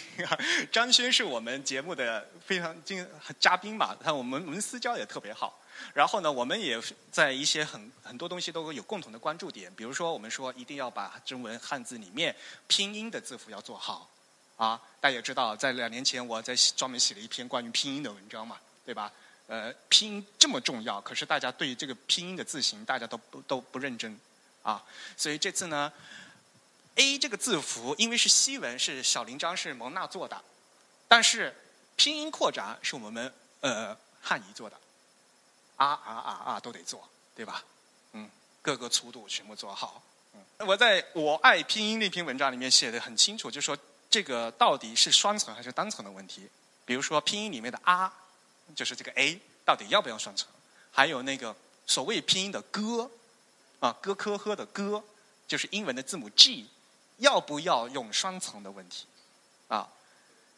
[0.71, 3.09] 张轩是我们节目的非常精
[3.41, 5.59] 嘉宾嘛，他我们我们私交也特别好，
[5.95, 6.79] 然后呢，我们也
[7.11, 12.37] 在一些很很多东西都有共同的关注点，比如说我们说一定要把中文汉字里面
[12.67, 14.11] 拼音的字符要做好，
[14.57, 18.59] 啊，大家也知道，在两年前我在专门写了一篇关于拼音的文章嘛。
[18.87, 19.13] 对吧？
[19.49, 24.17] 呃，拼音这么重要，可是大家对这个拼音的字形，大家都不都不认真，
[24.63, 24.81] 啊，
[25.17, 25.93] 所以这次呢
[26.95, 30.41] ，A 这个字符因为是西文，是小林章是蒙娜做的，
[31.09, 31.53] 但是
[31.97, 34.79] 拼音扩展是我们呃汉仪做的，
[35.75, 37.65] 啊啊啊啊都得做，对吧？
[38.13, 38.31] 嗯，
[38.63, 40.01] 各个粗度全部做好。
[40.35, 43.77] 嗯，我在我爱拼音那篇文章里面写的很清楚，就说
[44.17, 46.49] 这个到底是双层还是单层的问题。
[46.87, 48.11] 比如说拼音里面的啊。
[48.75, 50.49] 就是这个 a 到底要不要双层？
[50.91, 51.55] 还有那个
[51.87, 53.09] 所谓拼音的哥，
[53.79, 55.01] 啊哥科呵的哥，
[55.47, 56.67] 就是英文的字母 g，
[57.19, 59.07] 要不要用双层的问题？
[59.69, 59.89] 啊，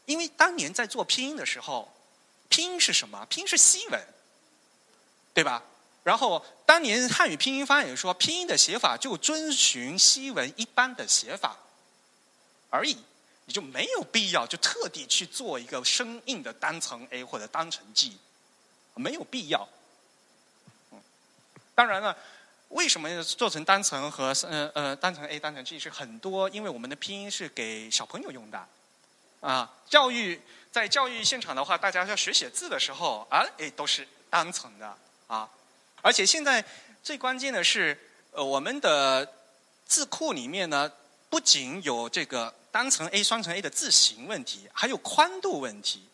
[0.07, 1.87] 因为当年在做拼音的时候，
[2.49, 3.27] 拼音是什么？
[3.27, 4.03] 拼音是西文，
[5.35, 5.63] 对吧？
[6.03, 11.59] 然后当年汉语拼音方也说，拼音的写法就遵循西文一般的写法
[12.71, 12.97] 而已。
[13.49, 18.19] 你就没有必要就特地去做一个生硬的单层 A 或者单层 G，
[18.95, 19.67] 没有必要。
[21.75, 22.15] 当然了，
[22.69, 26.47] 为什么做成单层和呃呃单层 A 单层 G 是很多？
[26.51, 28.69] 因为我们的拼音是给小朋友用的，
[29.41, 30.39] 啊，教育
[30.71, 34.95] 在教育现场的话，大家要学写字的时候啊，哎都是单层的
[35.27, 35.49] 啊，
[36.03, 36.63] 而且现在
[37.03, 37.99] 最关键的是，
[38.33, 39.33] 呃，我们的
[39.87, 40.93] 字库里面呢，
[41.29, 42.55] 不仅有这个。
[42.71, 46.07] 单层 A 双层 A 的字形问题，还有宽度问题，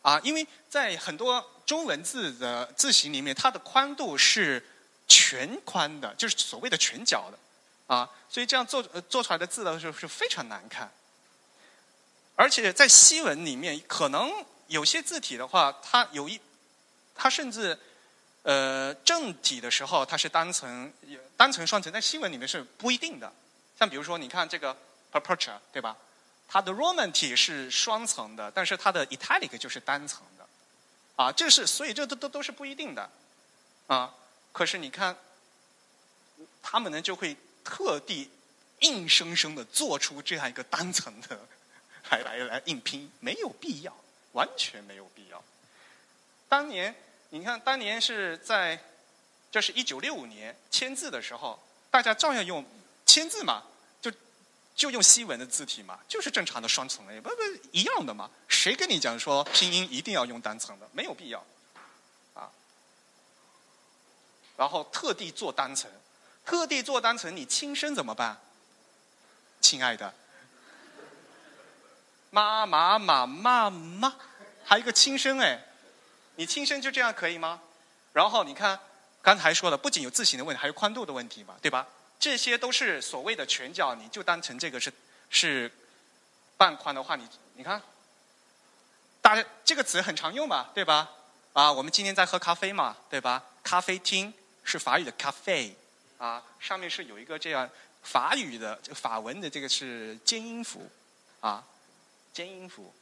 [0.00, 4.64] 啊，因为在很多中文字的字形里面，它的宽度是
[5.08, 10.90] 全宽的，就是所谓的全角的，啊，所以这样做做出来的字的时候是非常难看。
[12.36, 14.32] 而且在西文里面，可能
[14.68, 16.40] 有些字体的话，它有一，
[17.14, 17.76] 它甚至
[18.44, 20.90] 呃正体的时候它是单层
[21.36, 23.30] 单层双层，在西文里面是不一定的。
[23.78, 24.76] 像比如说，你看这个。
[25.14, 25.94] Aperture 对吧？
[26.48, 30.46] 它的 Roman 体是双层的，但是它的 Italic 就是单层的，
[31.16, 33.10] 啊，这是所以这都都都是不一定的，
[33.88, 34.14] 啊，
[34.52, 35.14] 可是你看，
[36.62, 38.30] 他们呢就会特地
[38.78, 41.38] 硬生生的做出这样一个单层的，
[42.08, 43.94] 来来来硬拼，没有必要，
[44.32, 45.44] 完全没有必要。
[46.48, 46.94] 当年
[47.28, 48.82] 你看，当年是在，
[49.50, 52.64] 这是一九六五年签字的时候，大家照样用
[53.12, 53.62] 签字嘛。
[54.00, 54.10] 就
[54.74, 57.36] 就用西文的字体嘛，就是正常的双层 A，不不
[57.70, 58.30] 一样的嘛？
[58.48, 60.88] 谁跟你讲说拼音一定要用单层的？
[60.92, 61.44] 没有必要，
[62.32, 62.50] 啊。
[64.56, 65.90] 然后特地做单层，
[66.46, 68.40] 特地做单层，你轻声怎么办？
[69.60, 70.14] 亲爱的，
[72.30, 74.16] 妈妈妈妈妈，
[74.64, 75.62] 还有一个轻声哎，
[76.36, 77.60] 你轻声就这样可以吗？
[78.14, 78.80] 然后你看
[79.20, 81.86] 刚才说的，不仅有字形的问题，还有宽度的问题嘛，对吧？
[82.22, 84.92] 这些都是所谓的全角，你就当成这个是
[85.28, 85.68] 是
[86.56, 87.82] 半宽的话，你你看，
[89.20, 91.10] 大家这个词很常用嘛，对吧？
[91.52, 93.44] 啊，我们今天在喝咖啡嘛，对吧？
[93.64, 95.72] 咖啡厅是法语的 cafe，
[96.16, 97.68] 啊，上面是有一个这样
[98.04, 100.88] 法语的法文的这个是尖音符，
[101.40, 101.66] 啊，
[102.32, 102.94] 尖音符。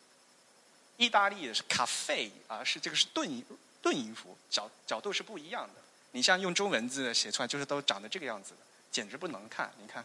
[0.96, 3.44] 意大利的是 cafe，啊，是这个是顿音
[3.82, 5.82] 顿音符，角角度是不一样的。
[6.12, 8.56] 你像用中文字写出来，就是都长得这个样子的，
[8.90, 9.70] 简直不能看。
[9.80, 10.04] 你看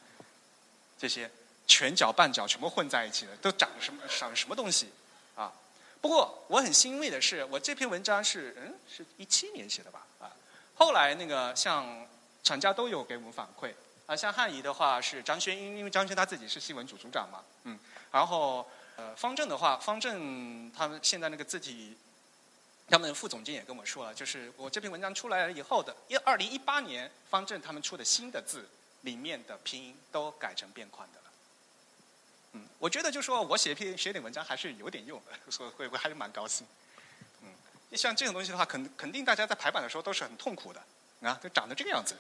[0.98, 1.30] 这些
[1.68, 4.90] 全脚半脚全部混在一起的，都长什么长什么东西
[5.36, 5.52] 啊？
[6.02, 10.32] 不过我很欣慰的是，我这篇文章是嗯是一七年写的吧啊。
[10.76, 12.06] 后来那个像
[12.44, 13.74] 厂家都有给我们反馈
[14.06, 17.80] 啊，像汉仪的话是张轩，因因为张轩他自己是新闻组组长嘛，嗯，
[18.12, 21.98] 然后呃方正的话，方正他们现在那个字体，
[22.88, 28.70] 他们副总监也跟我说了，就是我这篇文章出来了以后的，一二零一八年方正他们出的新的字
[29.02, 31.32] 里面的拼音都改成变宽的了，
[32.54, 36.66] 嗯，我觉得就说我写篇写点文章还是有点用的，所以会我还是蛮高兴。
[37.42, 37.50] 嗯
[37.98, 40.82] 像这种东西的话，肯肯定大家在排版的时候都是很痛苦的，
[41.22, 42.16] 啊，就长得这个样子，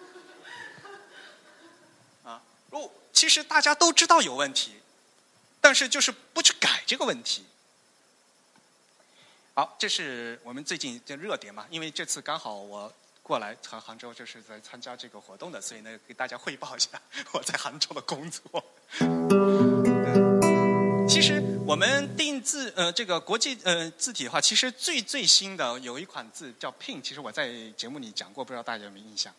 [2.23, 2.41] 啊，
[2.71, 4.79] 如其实大家都知道有问题，
[5.61, 7.45] 但是就是不去改这个问题。
[9.57, 12.91] 好，这是我们最近的热点嘛，因为这次刚好我
[13.23, 16.89] 过来杭杭州，就是在参加这个活动的，所以呢，给大家汇报一下
[17.31, 18.43] 我在杭州的工作。
[21.07, 29.33] 其实我们定字呃这个国际呃字体的话，其实最最新的有一款字叫 Pin，其实我在节目里讲过，不知道大家有没有印象？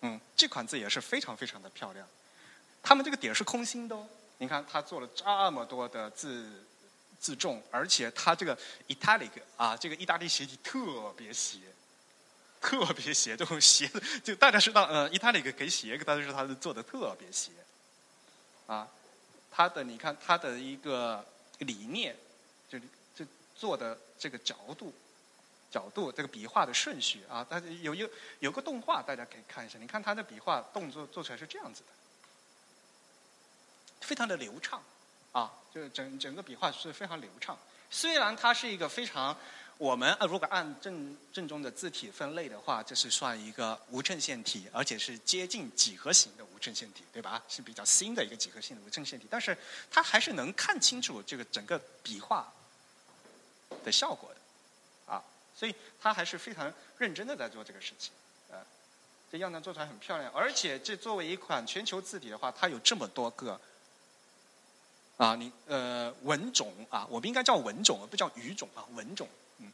[0.00, 2.04] 嗯，这款字也是非常非常的漂亮。
[2.82, 4.04] 他们这个点是空心的哦，
[4.38, 6.44] 你看他做了这么多的字
[7.20, 8.56] 自重，而且他这个
[8.88, 11.58] italic 啊，这个意大利斜体特别斜，
[12.60, 13.90] 特别斜， 这种斜
[14.22, 17.50] 就大家知道呃 italic 给斜，大家知道它是做的特别斜，
[18.66, 18.88] 啊。
[19.50, 21.26] 它的你看它的一个
[21.58, 22.14] 理念，
[22.68, 22.78] 就
[23.16, 24.94] 就做的这个角度，
[25.68, 28.08] 角度这个笔画的顺序啊，它有有
[28.38, 31.88] 有个动画大家可以看一下，你看它的笔画动作做出来是这样子的，
[34.06, 34.80] 非常的流畅
[35.32, 37.58] 啊，就是整整个笔画是非常流畅。
[37.90, 39.36] 虽然它是一个非常
[39.78, 46.44] 我们呃如果按正正宗的字体分类的话，这是算一个无衬线体，而且是接近几何形的。
[46.44, 47.40] 无衬线体对吧？
[47.48, 49.56] 是比较新的一个几何性的无衬线体，但是
[49.88, 52.52] 它还是能看清楚这个整个笔画
[53.84, 55.22] 的效果的，啊，
[55.54, 58.12] 所以他还是非常认真的在做这个事情，
[58.50, 58.58] 啊，
[59.30, 63.58] 这样呢做出来很漂亮，而且这作为一款全球字体的话，它有这么多个，
[65.18, 69.70] 啊，你呃文种啊，我们应该叫文种，而不叫语种啊，文种，嗯，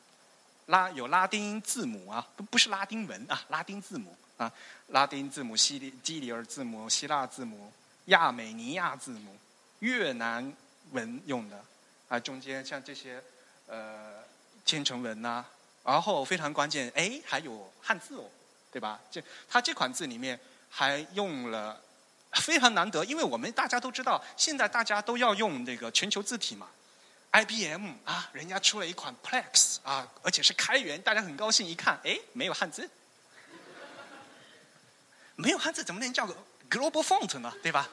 [0.66, 4.16] 拉有拉丁字母啊，不不是拉丁文啊，拉丁字母。
[4.36, 4.52] 啊，
[4.88, 7.72] 拉丁字母、西里基里尔字母、希腊字母、
[8.06, 9.36] 亚美尼亚字母、
[9.78, 10.52] 越南
[10.90, 11.64] 文用的，
[12.08, 13.22] 啊，中间像这些
[13.68, 14.14] 呃
[14.66, 15.44] 千层文呐，
[15.84, 18.24] 然后非常关键，哎，还有汉字哦，
[18.72, 19.00] 对吧？
[19.08, 20.36] 这它这款字里面
[20.68, 21.80] 还用了
[22.40, 26.68] 非常难得，因为我们大家都知道，现在大家都要用那个全球字体嘛
[27.32, 32.88] ，IBM 啊，人家出了一款 Plex 啊，而且是开源，大家很高兴，一看，哎，没有汉字。
[35.36, 36.36] 没有汉字怎么能叫个
[36.70, 37.52] global font 呢？
[37.62, 37.88] 对吧？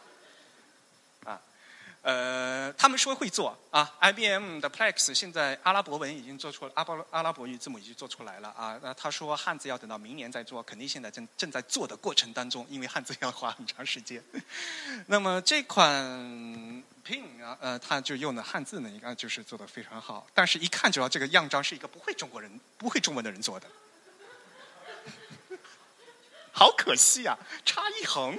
[2.04, 8.80] 呃，他们说会做啊，IBM 的 Plex 现在阿拉伯文已经做出了阿拉阿拉伯语字母已经做出来了啊。
[8.82, 14.24] 那他说汉字要等到明年再做，肯定现在正正在做的过程当中，因为汉字要花很长时间。
[15.06, 15.94] 那么这款
[17.06, 23.68] Pin 啊，呃，它就用的汉字呢，应该就是做的非常好，但是一看就知道这个样章是一个不会中国人、不会中文的人做的。
[26.52, 28.36] 好可惜啊，差一横。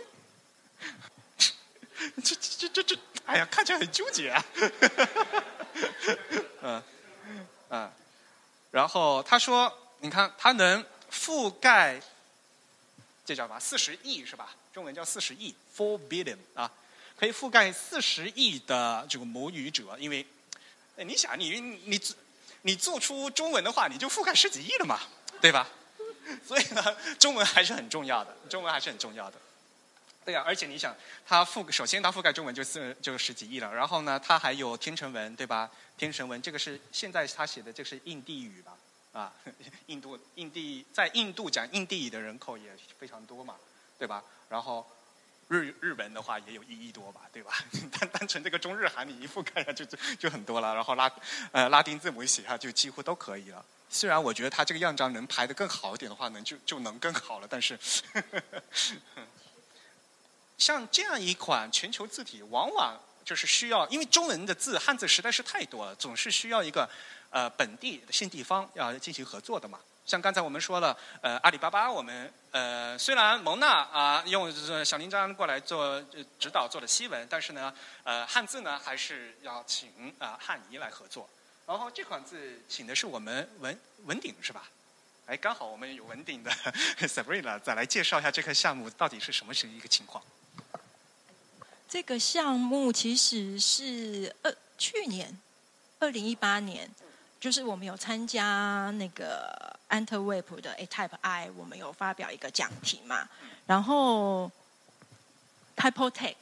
[2.22, 4.44] 这这这这这，哎呀，看起来很纠结啊。
[6.62, 6.82] 嗯
[7.70, 7.90] 嗯，
[8.70, 12.00] 然后他说：“你看，它能覆盖，
[13.24, 13.58] 这叫什么？
[13.58, 14.54] 四十亿是吧？
[14.72, 16.70] 中文叫四十亿，four billion 啊，
[17.18, 19.96] 可以覆盖四十亿的这个母语者。
[19.98, 20.26] 因为，
[20.96, 22.00] 你想，你你
[22.62, 25.00] 你做出中文的话，你就覆盖十几亿了嘛，
[25.40, 25.68] 对吧？”
[26.46, 26.82] 所以呢，
[27.18, 29.38] 中文还是很重要的，中文还是很重要的。
[30.24, 30.94] 对呀，而且你想，
[31.26, 35.70] 它覆首先它覆盖中文就是就十几亿了，然后呢，它还有天成文，对吧？
[35.98, 38.76] 天成文这个是现在他写的，这是印地语吧？
[39.12, 39.32] 啊，
[39.86, 43.56] 印度印地在印度讲印地语的人口也非常多嘛，
[43.98, 44.22] 对吧？
[44.48, 44.86] 然后
[45.48, 47.52] 日日本的话也有一亿多吧，对吧？
[47.98, 51.10] 单单纯这个中日韩你一覆盖上就就就很多了，然后拉
[51.52, 53.64] 呃拉丁字母一写下就几乎都可以了。
[53.90, 57.78] 虽然我觉得它这个样章能排得更好一点的话，能就就能更好了，但是。
[60.58, 66.88] 像这样一款全球字体，往往就是需要，因为中文的字汉字实在是太多了，总是需要一个
[67.30, 69.80] 呃本地的新地方要进行合作的嘛。
[70.04, 74.52] 像刚才我们说了，呃，阿里巴巴，我们呃虽然蒙娜啊用
[74.84, 76.02] 小林章过来做
[76.40, 77.72] 指导做的西文，但是呢，
[78.02, 81.28] 呃，汉字呢还是要请啊汉仪来合作。
[81.64, 84.68] 然后这款字请的是我们文文鼎是吧？
[85.26, 86.50] 哎，刚好我们有文鼎的
[87.06, 90.22] Sabrina 再来介绍一下这个项目到底是什么是一个情况。
[91.92, 95.38] 这个项目其实是呃去年
[95.98, 96.88] 二零一八年，
[97.38, 103.28] 就是我们有参加那个 Antwerp 的 A Type I，我们有发表一个讲题嘛。
[103.66, 104.50] 然后
[105.76, 106.36] Typotech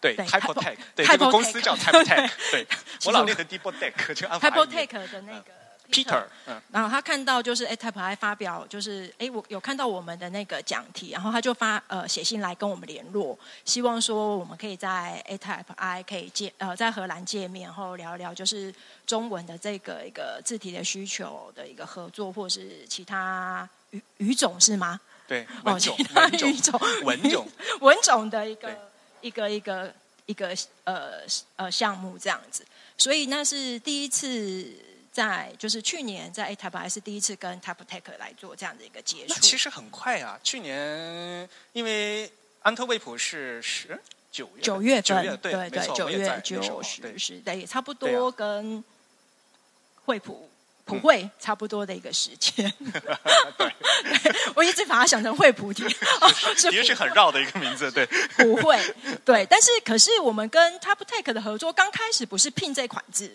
[0.00, 2.68] 对 Typotech 对这个公司叫 Typotech，对
[3.06, 5.61] 我老念的 Deepotech 就 Typotech 的那个。
[5.92, 6.24] Peter，
[6.70, 18.74] 然后他看到就是 A Type I 发表，就是哎，我有看到我们的那个讲题，然后他就发呃写信来跟我们联络，希望说我们可以在 A Type I 可以见呃在荷兰见面，然后聊一聊就是
[19.06, 24.98] 中文的这个一个字体的需求的一个合作，或是其他语语种是吗？
[25.28, 27.46] 对，哦，其他语种文种
[27.80, 28.90] 文种的一个
[29.20, 31.20] 一个一个一个呃
[31.56, 32.64] 呃项目这样子，
[32.96, 34.74] 所以那是第一次。
[35.12, 39.38] 在就是去年在 A Type 还是第一次跟 Typetech 来做这样的一个接触。
[39.40, 42.32] 其实很快啊，去年因为
[42.62, 44.00] 安特卫普是十
[44.30, 48.82] 九月九月份，对对九月九十是，对也差不多跟
[50.06, 50.48] 惠普
[50.86, 52.72] 普惠差不多的一个时间。
[53.58, 53.70] 对，
[54.56, 55.84] 我一直把它想成惠普体，
[56.72, 58.80] 也是很绕的一个名字，对普惠。
[59.26, 63.30] 对，但是可是我们跟 Tape Tech 的合作刚开始不是聘这款字。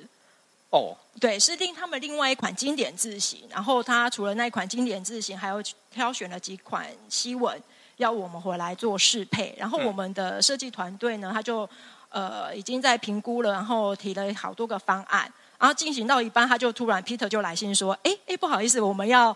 [0.70, 7.57] 哦，对，是另他们另外一款经典字型，然后他除了那一款经典字型，还有挑选了几款西文
[7.95, 11.68] 要我们回来做适配，然后我们的设计团队呢，他就
[12.09, 19.36] 呃已经在评估了，然后提了好多个方案，然后进行到一半，他就突然 Peter 就来信说，哎哎，不好意思，我们要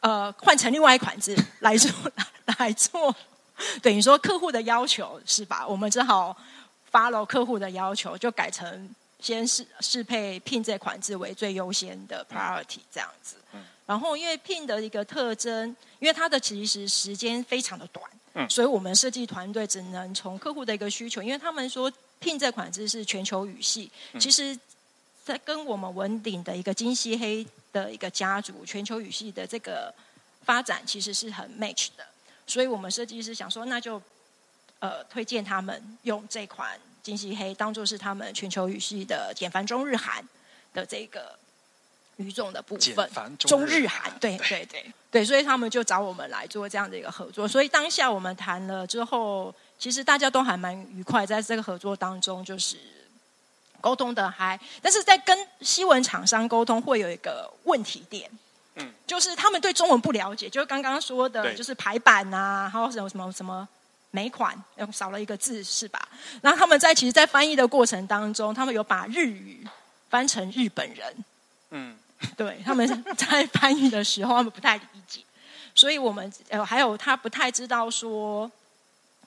[0.00, 1.88] 呃换成另外一款字来做
[2.58, 3.14] 来做，
[3.80, 5.64] 等于说客户的要求是吧？
[5.64, 6.36] 我们只好
[6.90, 8.92] follow 客户的要求，就改成。
[9.22, 13.36] 先适适配聘这款字为最优先的 priority 这样子，
[13.86, 15.68] 然后因为聘的一个特征，
[16.00, 18.04] 因为它的其实时间非常的短，
[18.34, 24.58] 嗯，所以我们设计团队只能从客户的一个需求，因为他们说聘这款字是全球语系，其实，
[25.24, 29.94] 在跟我们文鼎的一个金西黑的一个家族全球语系的这个
[30.44, 32.04] 发展其实是很 match 的，
[32.46, 34.02] 所以我们设计师想说，那就
[34.80, 36.76] 呃推荐他们用这款。
[37.02, 40.24] 金西黑当做是他们全球语系的简繁中日韩
[40.72, 41.36] 的这个
[42.16, 44.64] 语种的部分，中日韩，对对。
[44.66, 47.46] 对对，所以他们就找我们来做这样的一个合作。
[47.46, 52.78] 所以当下我们谈了之后，其实大家都还蛮愉快，在这个合作当中，就是
[53.82, 58.30] 沟通的还，但是在跟西文厂商沟通会有一个问题点，
[58.76, 63.68] 嗯，就是他们对中文不了解，就是刚刚说的，就是排版啊，还有什么什么什么。
[64.14, 64.54] 每款
[64.92, 66.06] 少了一个字是吧？
[66.42, 69.66] 然后他们在其实，在翻译的过程当中，他们有把日语
[70.10, 71.24] 翻成日本人。
[71.70, 71.96] 嗯，
[72.36, 72.86] 对，他们
[73.16, 75.22] 在翻译的时候，他们不太理解，
[75.74, 78.50] 所以我们呃还有他不太知道说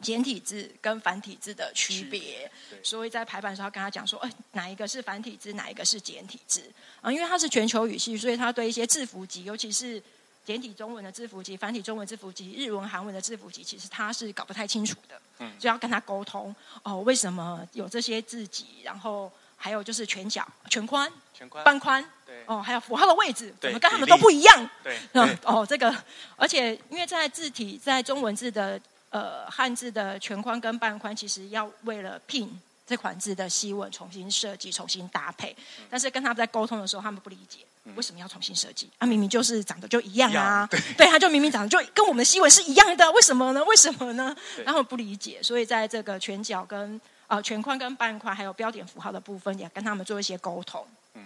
[0.01, 2.51] 简体字跟繁体字的区别，
[2.83, 6.61] 所以在排版时候跟他讲说，哎，哪一个是繁体字，哪一个是简体字
[7.01, 7.11] 啊？
[7.11, 9.99] 因为它是全球语系，所以他对一些字符集，尤其是。
[10.45, 18.67] 简体中文的字符集、繁体中文字符集、日文、韩文的字符集，其实他是搞不太清楚的，嗯，就要跟他沟通哦，为什么有这些字集？
[18.83, 24.69] 然后还有就是全角、全宽、全宽、半宽，对，哦，还有符号的位置，怎么跟他们都不一样？
[24.83, 24.95] 对，
[25.43, 25.93] 哦，这个，
[26.35, 28.79] 而且因为在字体在中文字的
[29.09, 35.55] 呃汉字的全宽跟半宽，其实要为了拼这款字的西文重新设计、重新搭配，
[35.89, 37.59] 但是跟他们在沟通的时候，他们不理解。
[37.95, 38.89] 为什么要重新设计？
[38.97, 40.67] 啊，明明就是长得就一样啊！
[40.97, 43.63] 对，他就明明长得就跟我们的西文是一样的，为什么呢？
[43.65, 44.35] 为什么呢？
[44.65, 50.85] 然后不理解，所以在这个全角跟呃全宽跟半宽还有标点符号的部分，也跟他们做一些沟通。
[51.13, 51.21] 嗯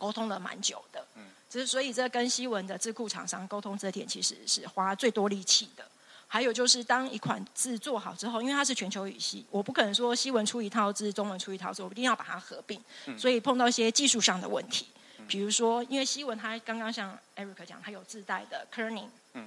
[0.00, 1.04] 沟通了蛮久的。
[1.16, 5.84] 嗯，只是所以这跟西文的字库厂商沟通这点，其实是花最多力气的。
[6.26, 12.82] 还有就是，当一款字做好之后，因为它是全球语系，我不可能说西文出一套字，中文出一套字，我一定要把它合并。
[13.16, 14.86] 所以碰到一些技术上的问题。
[15.26, 19.46] 比如说，因为西文它刚刚像 Eric 讲，它有自带的 kerning，嗯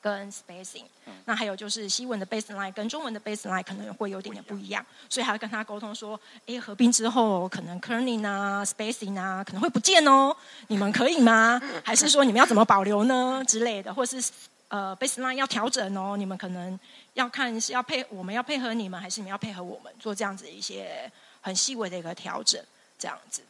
[0.00, 10.36] 跟 spacing，、嗯那还有就是西文的 baseline 跟中文的 baseline 可能会有点点不一样，所以还要跟他沟通说，哎，合并之后可能 kerning 啊、spacing 啊可能会不见哦，
[10.68, 11.60] 你们可以吗？
[11.84, 14.22] 还是说你们要怎么保留呢之类的，或是
[14.68, 16.78] 呃 baseline 要调整哦，你们可能
[17.14, 21.10] 要看是要配我们要配合你们，还是你们要配合我们做这样子一些
[21.40, 22.62] 很细微的一个调整，
[22.96, 23.42] 这样子。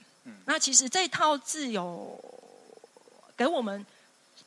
[0.44, 2.18] 那其实这套字有
[3.36, 3.84] 给我们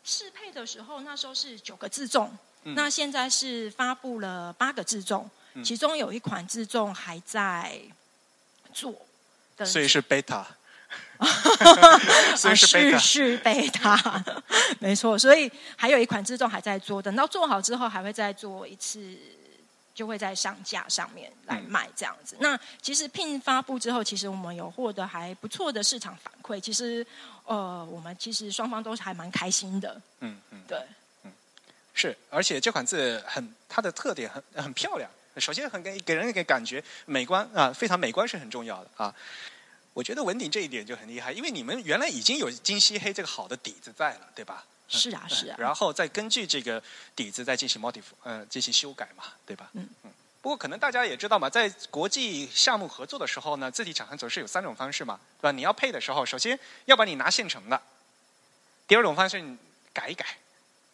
[0.04, 2.74] 适配的时候，那时候是九个字重，嗯。
[2.76, 5.30] 那现在是发布了八个字重，
[5.64, 7.80] 其中有一款字重还在
[8.74, 8.94] 做，
[9.56, 10.44] 跟所以是 beta，
[12.36, 14.24] 所以啊是 beta，是是贝塔，
[14.80, 15.18] 没错。
[15.18, 19.18] 所以还有一款自重还在做，等到做好之后还会再做一次，
[20.00, 22.38] 就会在上架上面来卖这样子。
[22.40, 26.58] 那其实 Pin 发布之后，其实我们有获得还不错的市场反馈。
[26.58, 27.06] 其实
[27.44, 30.62] 呃，我们其实双方都是还蛮开心的，嗯嗯。
[30.66, 30.82] 对。
[31.24, 31.32] 嗯
[31.94, 35.12] 是，而且这款字很它的特点很很漂亮。
[35.36, 39.14] 首先很给给人一个感觉美观啊，非常美观是很重要的啊。
[39.94, 44.64] 我觉得文鼎这一点就很厉害，因为你们原来已经有金漆黑这个好的底子在了，对吧？
[44.90, 45.56] 是啊，是啊。
[45.60, 46.82] 然后再根据这个
[47.16, 49.70] 底子再进行 modif 呃进行修改嘛，对吧？
[49.74, 50.12] 嗯嗯。
[50.42, 55.52] 不过可能大家也知道嘛，在国际项目合作的时候呢，字体厂商总是有三种方式嘛，对吧？
[55.52, 57.82] 你要配的时候，首先要把你拿现成的，
[58.88, 59.58] 第二种方式你
[59.94, 60.26] 改一改，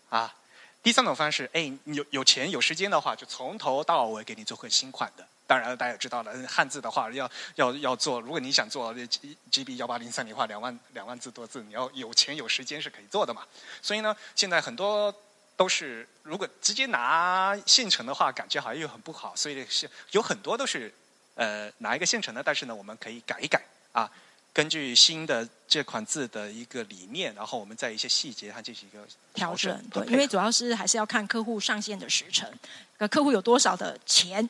[0.09, 0.35] 啊，
[0.81, 5.27] 第三种方式，哎，你有有钱有时间的话，就从头到尾给你做个新款的。
[5.47, 13.43] 当然了，大家也知道了，汉字的话要要要做，如果你想做 G G B 幺八零三零话两万两万字多字，你要有钱有时间是可以做的嘛。
[13.81, 15.13] 所以呢，现在很多
[15.55, 20.93] 都是如果直接拿现成的话，感觉好像又很不好，所以是有很多都是
[21.35, 24.09] 呃拿一个现成的，但是呢，我们可以改一改啊，
[24.51, 32.51] 根据新的这款字的一个理念，然后我们在一些细节上进行一个调整，对，因为主要是还是要看客户上线的时程，
[32.97, 34.49] 呃，客户有多少的钱，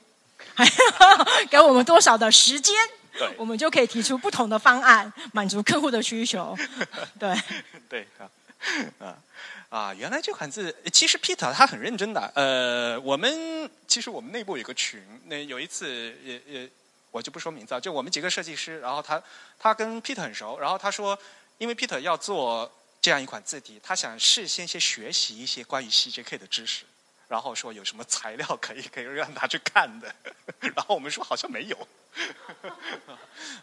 [1.49, 2.75] 给我们多少的时间，
[3.17, 6.57] 对我们就可以提出不同的方案，满足客户的需求。
[7.19, 7.36] 对，
[7.89, 8.29] 对啊，
[8.99, 9.17] 啊
[9.69, 12.31] 啊，原来这款字其实 Peter 他很认真的。
[12.36, 16.70] 呃，我们其实我们内部有个群，那有一次也也
[17.12, 19.21] 我就不说名字啊，就我们几个设计师，然后他
[19.59, 21.17] 他跟 Peter 很熟，然后他说，
[21.57, 22.71] 因为 Peter 要做
[23.01, 26.83] 这样一款字体，他想事先先学习一些关于 CJK 的知识。
[27.28, 30.14] 然后说有什么材料可以可以让他去看的，
[30.76, 31.88] 然后我们说好像没有，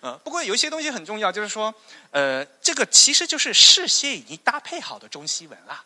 [0.01, 1.75] 呃， 不过有一些东西很重要，就是说，
[2.11, 5.85] 呃，这个其实就是事先已经搭配好的中西文了，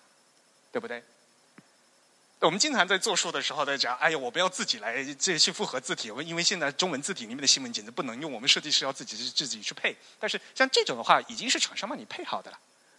[0.72, 1.02] 对不对？
[2.40, 9.96] 我们经常在做书的时候在讲，哎呀，我不要自己来这去复合字体，因为现在中文字体里面的新闻简直不能用，我们设计师要自己去自己去配。
[10.20, 12.58] 但是像这种的话，已经是厂商帮你配好的了。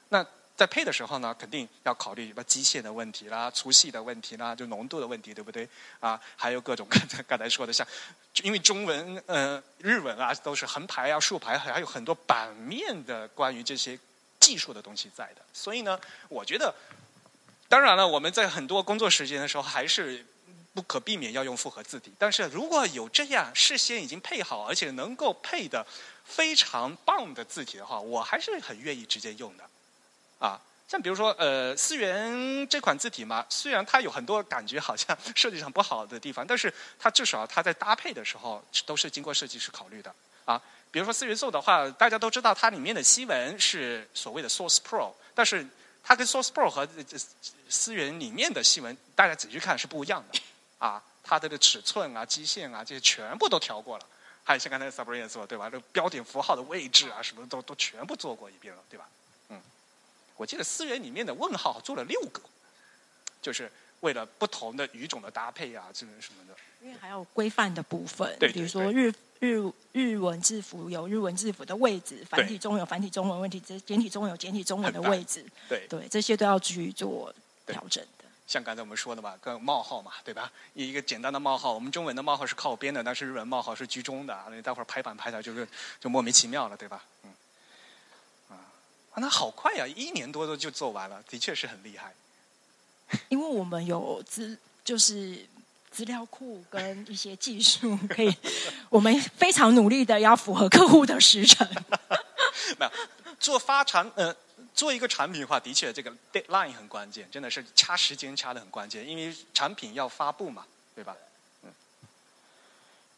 [0.09, 0.25] 那
[0.57, 5.69] 在配的时候呢，肯定要考虑什么机械的问题啦、粗细的问题啦、就浓度的问题，对不对？
[5.99, 7.87] 啊，还有各种 刚才刚才说的，像
[8.41, 13.97] 因为中文、呃日文啊都是横排啊、竖排，还有很多版面的关于这些
[14.39, 15.41] 技术的东西在的。
[15.53, 16.73] 所以呢，我觉得，
[17.69, 20.25] 当然了，我们在很多工作时间的时候还是。
[20.73, 25.83] 不可避免要用复合字体，但是如果有这样事先已经配好，而且能够配的
[26.23, 29.67] 非常棒的字体的话，我还是很愿意直接用的。
[30.39, 40.13] 啊，像比如说呃思源这款字体嘛，虽然它有很多感觉好像设计上不好的地方，但是它至少它在搭配的时候都是经过设计师考虑的
[40.45, 40.61] 啊。
[40.91, 45.67] 比如说思源奏的话，大家都知道它里面的西文是所谓的 Source Pro，但是
[46.03, 46.87] 它跟 Source Pro 和
[47.69, 50.39] 思源里面的西文，大家仔细看是不一样的
[50.79, 51.03] 啊。
[51.29, 54.05] 它的尺寸啊、基线啊这些全部都调过了，
[54.45, 55.69] 还有像刚才 Sabrina 说对吧？
[55.69, 59.05] 这标点符号的位置啊什么都都全部做过一遍了，对吧？
[60.37, 62.41] 我记得思源里面的问号做了六个，
[63.41, 63.69] 就是
[63.99, 66.55] 为了不同的语种的搭配啊，这个什么的。
[66.79, 69.59] 因为还有规范的部分，对对比如说日日
[69.91, 77.33] 日文字符有日文字符的位置，繁体中文有繁体中文问题，简简体中文有简体中文的位置，对，对，这些都要去做
[77.65, 78.25] 调整的。
[78.45, 80.49] 像刚才我们说的嘛，跟冒号嘛，对吧？
[80.73, 84.45] 一个简单的冒号，我们中文的冒号是靠边的，但是日文冒号是居中的啊。
[84.49, 85.67] 那待会儿排版排的就是
[85.99, 87.03] 就莫名其妙了，对吧？
[87.23, 87.31] 嗯，
[89.19, 92.13] 那好快呀、一年多都就做完了，的确是很厉害。
[93.29, 95.45] 因为我们有资，就是
[95.89, 98.35] 资料库跟一些技术，可以，
[98.89, 101.67] 我们非常努力的要符合客户的时程。
[102.77, 102.91] 没有
[103.39, 104.35] 做发产呃，
[104.75, 111.15] 做一个产品的话，的确这个 deadline 很关键，真的是掐时间掐的很关键，因为产品要发布嘛，对吧？
[111.63, 111.71] 嗯。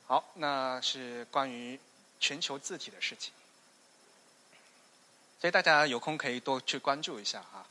[0.05, 1.79] 好，那是关于
[2.19, 3.33] 全球字体的事情。
[5.39, 7.63] 所以大家有空可以多去关注一下啊。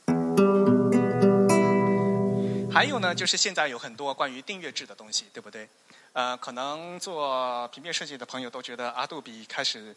[2.73, 5.69] 还有呢，就是现在有很多关于订阅制的东西，对不对？
[6.13, 9.95] 呃，可能做平面设计的朋友都觉得阿杜比开始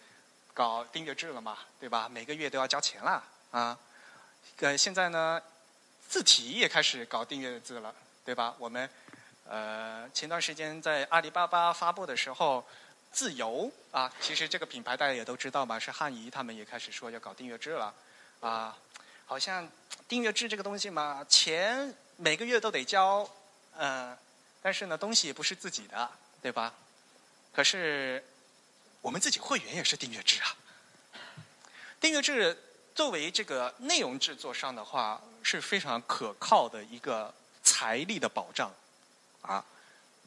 [0.52, 2.08] 搞订阅制了嘛，对吧？
[2.10, 3.22] 每个月都要交钱啦，
[3.52, 3.78] 啊。
[4.58, 5.40] 呃，现在呢，
[6.08, 8.54] 字体也开始搞订阅制了，对吧？
[8.58, 8.88] 我们
[9.48, 12.62] 呃前段时间在阿里巴巴发布的时候，
[13.12, 17.94] 自由啊，其实这个品牌大家也都知道嘛，是汉仪他们也开始说要搞订阅制了，
[18.40, 18.76] 啊，
[19.26, 19.68] 好像
[20.08, 23.28] 订阅制这个东西嘛，钱每个月都得交，
[23.76, 24.16] 嗯，
[24.62, 26.10] 但是呢，东西也不是自己的，
[26.40, 26.72] 对吧？
[27.52, 28.24] 可是
[29.00, 30.56] 我们自己会员也是订阅制啊，
[32.00, 32.58] 订阅制。
[32.94, 37.32] 作为这个内容制作上的话，是非常可靠的一个
[37.64, 38.70] 财力的保障，
[39.40, 39.64] 啊，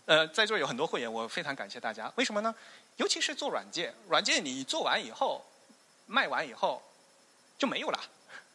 [0.05, 2.11] 呃，在座有很多会员，我非常感谢大家。
[2.15, 2.53] 为什么呢？
[2.97, 5.45] 尤其是做软件，软件你做完以后，
[6.05, 6.81] 卖完以后
[7.57, 7.99] 就没有了，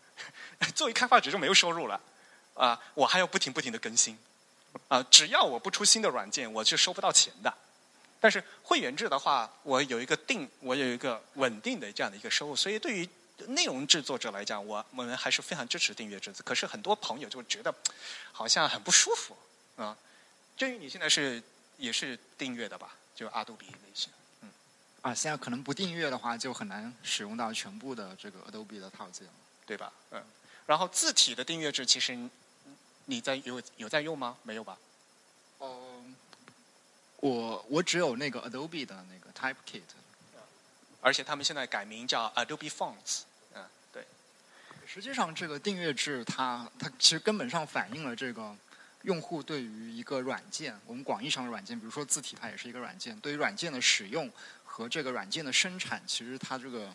[0.74, 2.00] 作为开发者就没有收入了，
[2.54, 4.18] 啊，我还要不停不停的更新，
[4.88, 7.52] 啊，只要我不出新的软件，我是收不到钱的。
[8.20, 13.08] 但是会员制的话，我有一个定，我有一个稳定的这样的一个收入，所以对于。
[13.46, 16.30] 内容制作者来讲，我我们还是非常支持订阅制。
[16.44, 17.74] 可是很多朋友就觉得
[18.32, 19.34] 好像很不舒服
[19.76, 19.96] 啊。
[20.60, 21.42] 至于你现在是
[21.78, 22.94] 也是订阅的吧？
[23.14, 24.10] 就阿杜比那些，
[24.42, 24.50] 嗯。
[25.00, 29.26] 啊，现在可能不订阅的话，就很难使用到全部的这个 Adobe 的套件，
[29.64, 29.90] 对吧？
[30.10, 30.22] 嗯。
[30.66, 32.14] 然后字体的订阅制，其实
[33.06, 34.36] 你在有有在用吗？
[34.42, 34.76] 没有吧？
[35.60, 36.04] 哦，
[37.20, 39.80] 我我只有那个 Adobe 的那个 Typekit，
[41.00, 43.22] 而且他们现在改名叫 Adobe Fonts。
[43.54, 43.64] 嗯，
[43.94, 44.04] 对
[44.86, 48.54] 实际上，这个订阅制它它其实根本上反映了这个
[49.02, 54.30] 用户对于一个软件，我们广义上的软件，比如说字体，它也是一个软件，对于软件的使用
[54.64, 56.94] 和这个软件的生产，其实它这个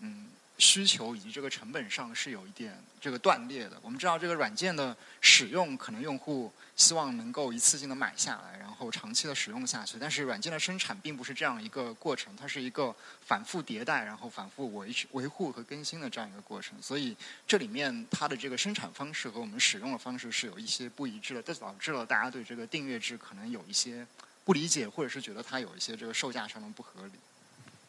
[0.00, 0.28] 嗯。
[0.58, 3.78] 需求以及这个成本上是有一点这个断裂的。
[3.82, 9.98] 我们知道这个软件的使用，可能用户希望能够一次性的买下来，然后长期的使用下去。
[9.98, 16.80] 但是软件的生产并不是这样一个过程，它是一个反复迭代，然后反复维持维护和更新的这样一个过程。
[16.80, 17.16] 所以
[17.46, 24.06] 这里面它的这个生产方式和我们使用的方式是有一些不一致的，这导致了大家对这个订阅制可能有一些
[24.44, 27.12] 不理解，或者是觉得它有一些这个售价上的不合理。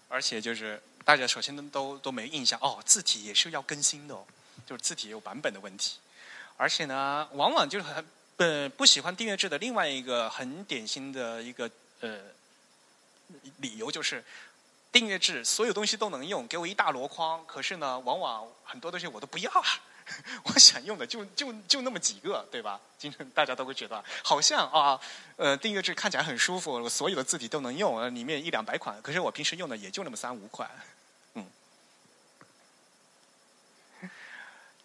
[0.10, 4.26] 而且就是大家首先都都都没印象哦，字体也是要更新的哦，
[4.66, 6.00] 就是字体也有版本的问题。
[6.58, 8.06] 而且呢，往往就是很
[8.36, 11.72] 呃不喜欢订阅制的另外一个很典型的一个
[12.02, 12.20] 呃
[13.60, 14.22] 理由就是，
[14.92, 19.64] 订阅制所有东西都能用，给我一大箩筐，可是呢，往往很多东西我都不要啊。
[20.44, 22.78] 我想用的就就就那么几个，对吧？
[23.00, 25.00] 今天大家都会觉得好像啊，
[25.38, 30.70] 呃，订阅制看起来很舒服，我所有的字体都能用，里面一两百款，可是我平时用的也就那么三五款，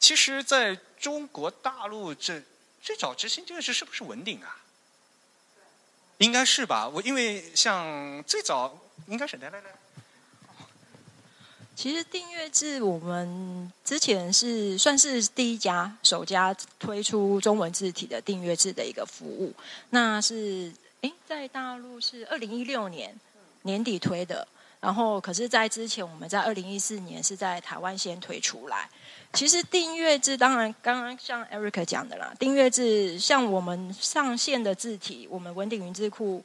[0.03, 2.43] 其实，在中国大陆这
[2.83, 4.59] 最早执行订阅制是不是文鼎啊？
[6.19, 6.89] 应该是吧？
[6.89, 8.77] 我因为像最早
[9.07, 9.71] 应该是来来来。
[11.77, 19.55] 其实订阅制，我们之前是算是第一家首家推出中文字体的订阅制的一个服务。
[19.91, 20.73] 那是
[21.03, 23.15] 诶，在大陆是二零一六年
[23.63, 24.49] 年底推的，
[24.81, 28.91] 然后可是，在之前我们在二零一四年是在台湾先推出来。
[29.33, 36.45] 其实订阅制，当然刚刚像 Eric 讲的啦，订阅制像我们上线的字体，我们文鼎云字库，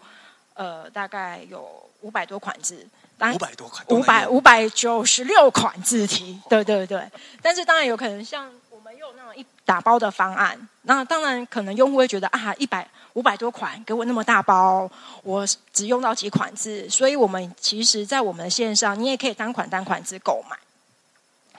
[0.53, 1.67] 呃，大概有
[2.01, 2.87] 五百多款字。
[3.19, 7.01] 五百多款，五百五百九十六款字体，对对对。
[7.41, 14.87] 但是当然有可能像我们用那种一打包的方案，那当然可能用户会觉得啊，一百五百多款给我那么大包，
[15.23, 15.43] 我
[15.73, 16.87] 只用到几款字。
[16.91, 20.55] 所以我们其实，在我们的线上，你也可以单款单款字购买，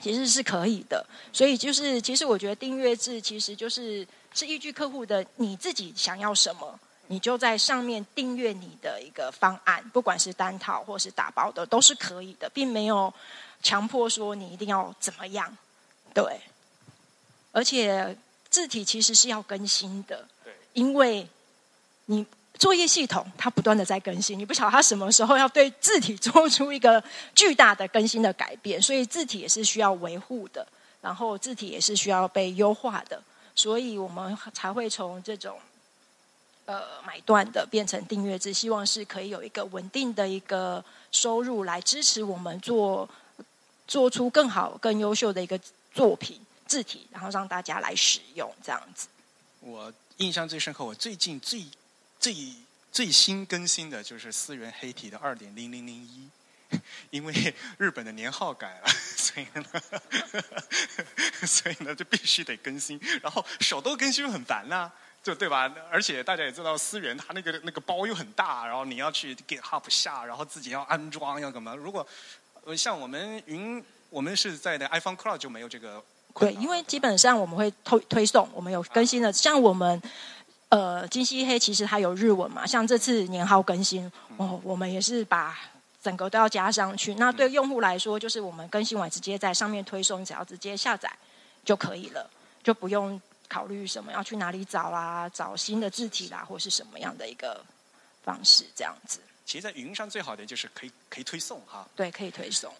[0.01, 1.05] 其实是可以的。
[1.31, 6.79] 所以就是，其实我觉得订阅制其实就是是依据客户的你自己想要什么。
[7.11, 13.11] 你就在上面订阅你的一个方案，不管是单套或是打包的，都是可以的，并没有
[13.63, 15.57] 强迫说你一定要怎么样。
[16.13, 16.39] 对，
[17.51, 18.15] 而且
[18.51, 20.27] 字体其实是要更新的，
[20.73, 21.27] 因为
[22.05, 22.23] 你
[22.59, 27.03] 作业系统它不断的在更新，你不晓得它什么时候要对字体做出一个
[27.33, 30.67] 巨大的更新的改变， 所以字体也是需要维护的，
[31.01, 33.19] 然后字体也是需要被优化的，
[33.55, 35.57] 所以我们才会从这种。
[36.65, 43.09] 呃，买断的变成订阅制，希望是可以有一个稳定的一个收入来支持我们做
[43.87, 45.59] 做出更好、更优秀的一个
[45.91, 49.07] 作品字体，然后让大家来使用这样子。
[49.61, 51.65] 我印象最深刻，我最近最
[52.19, 52.35] 最
[52.91, 56.27] 最新更新的就是思源黑体的二点零零零一
[57.09, 59.65] 因为日本的年号改了，所以呢，
[61.47, 64.91] 所以呢就必须得更新，然后手动更新很烦呐、
[65.23, 65.73] 就对吧？
[65.89, 71.73] 而且大家也知道，思源它那个那个包又很大，然后你要去 GitHub 下，然后自己要安装要干嘛？
[71.73, 72.07] 如果
[72.65, 76.03] 呃像我们云，我们是在的 iPhone Cloud 就没有这个
[76.35, 79.99] 对，因为基本上我们会推推送，我们有更新的，像我们。
[80.69, 85.57] 呃，金漆黑其实它有日文嘛，像这次年号更新，哦，我们也是把
[86.01, 87.15] 整个都要加上去。
[87.15, 91.11] 那对用户来说，就是我们更新完直接在上面推送，只要直接下载
[91.65, 92.29] 就可以了，
[92.63, 97.65] 就不用考虑什么要去哪里找啦，找新的字体啦，或是什么样的一个
[98.23, 99.19] 方式这样子。
[99.45, 101.87] 其实，在云上最好的就是可以可以推送哈。
[101.95, 102.71] 对，可以推送。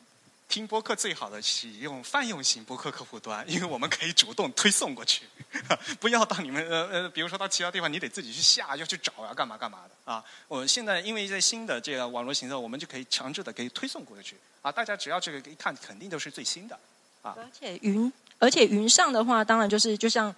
[0.50, 5.24] 听播客最好的是用泛用型播客客户端，因为我们可以主动推送过去，
[6.02, 10.26] 不要到你们呃呃，比如说到其他地方，你得自己去下，要去找呀，干嘛干嘛的啊。
[10.48, 14.72] 我现在因为在新的这个网络行动，我们就可以强制的给推送过去啊。
[14.72, 16.78] 大家只要这个一看，肯定都是最新的
[17.22, 17.36] 啊。
[17.38, 20.36] 而且云，而且云上的话，当然就是就像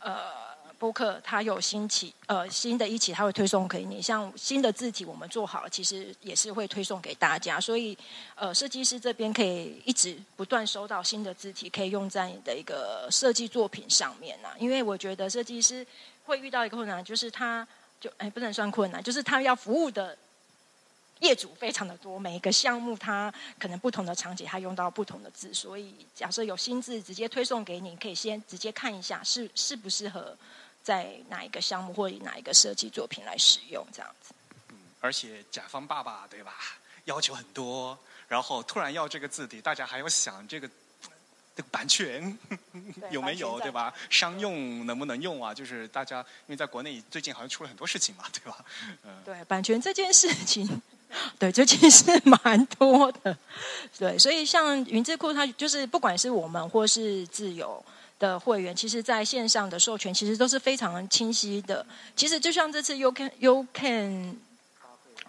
[0.00, 0.45] 呃。
[0.78, 4.00] 播客它有新起呃新的一期，它会推送给你。
[4.00, 7.60] 像新的字体我们做好了，其实也是会推送给大家。
[7.60, 7.96] 所以
[8.34, 15.86] 呃，设计师这边可以一直不断收到新的字体，可以用在你的一个设计作品上面呐、因为我觉得设计师
[16.24, 17.66] 会遇到一个困难，就是他
[18.00, 20.16] 就哎不能算困难，就是他要服务的
[21.20, 30.36] 业主非常的多，每一个项目它可能不同的场景，它用到不同的字，所以假设有新字直接推送给你，可以先直接看一下适适不适合
[30.86, 34.32] 在哪一个项目或者哪一个设计作品来使用，这样子。
[35.00, 36.54] 而且甲方爸爸对吧，
[37.06, 37.98] 要求很多，
[38.28, 40.70] 然后突然要这个字体，大家还要想这个。
[41.56, 42.38] 这个版权
[43.10, 43.90] 有没有对吧？
[44.10, 45.54] 商用能不能用啊？
[45.54, 48.62] 就是大家因为在国内最近好像出了很多事情嘛， 对吧？
[49.04, 50.82] 嗯，对，版权这件事情，
[51.38, 53.34] 对，最近是蛮多的。
[53.98, 57.82] 对，所以像云智库，它就是不管是我们或是自由
[58.18, 61.84] 的会员，其实在线上的授权其实都是非常清晰的。
[62.14, 64.38] 其实就像这次 You Can You Can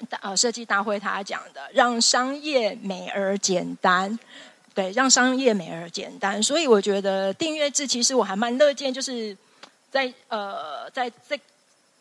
[0.09, 4.17] 大呃设计大会他讲的，让商业美而简单。
[4.73, 9.35] 对，让商业美而简单，所以我觉得订阅制其实我还蛮乐见，就是
[9.89, 11.39] 在呃在这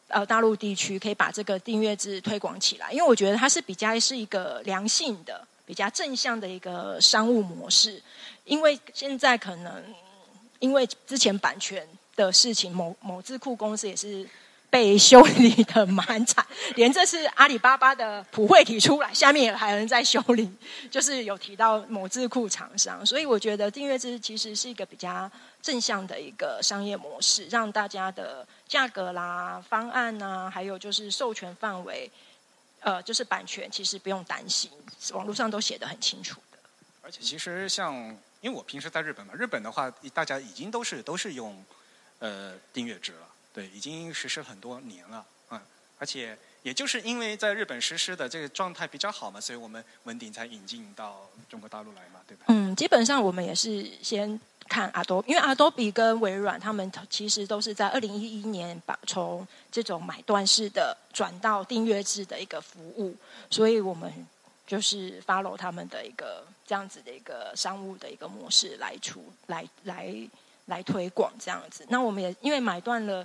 [0.09, 8.03] 呃大陆地区可以把这个订阅制推广起来，因为我觉得它是比较是一个良性的、比较正向的一个商务模式。
[8.45, 9.83] 因为现在可能
[10.59, 14.29] 因为之前版权的事情，某某智库公司也是。
[14.69, 20.51] 被修理的蛮惨， 连这次阿里巴巴的普惠提出来，下面也还有人在修理，
[20.91, 25.31] 就是有提到某智库厂商，所以我觉得订阅制其实是一个比较
[25.63, 32.11] 正向的一个商业模式，让大家的价格啦、方案呐，还有就是授权范围，
[32.81, 34.69] 呃，就是版权其实不用担心，
[35.13, 36.41] 网络上都写的很清楚。
[37.03, 38.15] 而且其实像，
[38.47, 41.65] 因为我平时在日本嘛，日本的话，大家已经都是都是用
[42.21, 43.27] 呃订阅制了。
[43.53, 45.61] 对，已经实施很多年了，嗯，
[45.99, 52.45] 而且也就是因为在日本实施的这个状态比较好嘛，所以我们文鼎才引进到中国大陆来嘛，对吧？
[52.47, 63.17] 嗯，基本上我们也是先看 Adobe，因为 Adobe 跟微软他们其实都是在二零一一年把从这种买断式的转到订阅制的一个服务，
[63.51, 64.13] 所以我们
[64.67, 70.29] 就是 follow 他们的一个这样子的一个商务的一个模式来出来来。
[70.69, 73.25] 来推广这样子，那我们也因为买断了，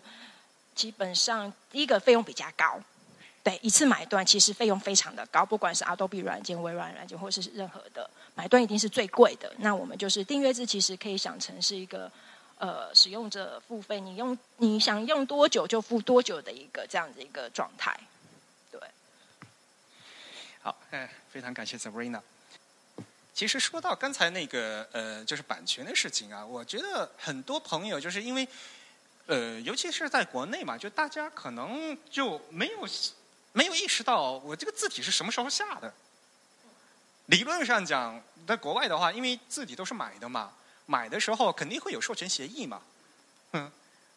[0.76, 2.80] 基本上第一个费用比较高，
[3.44, 9.52] 对，一次买断其实费用非常的高，不管是 Adobe 软件、微软软件，或是任何的买断，一定是最贵的。
[9.58, 12.12] 那我们就是订阅制，其实可以想成是一个
[12.60, 18.00] 呃使用者付费，你用你想用多久就付多久的一个这样的一个状态。
[20.62, 22.22] 对，好，哎，非常感谢 Sabrina。
[23.34, 28.48] 其实说到刚才那个呃，就是版权的事情啊，我觉得很多朋友就是因为
[29.26, 32.88] 呃，尤其是在国内嘛，就大家可能就没有
[33.54, 35.92] 没有意识到我这个字体是什么时候下的。
[37.28, 40.52] 理论上讲，在国外的话，因为字体都是买的嘛，
[40.86, 42.82] 买的时候肯定会有授权协议嘛，
[43.54, 43.72] 嗯，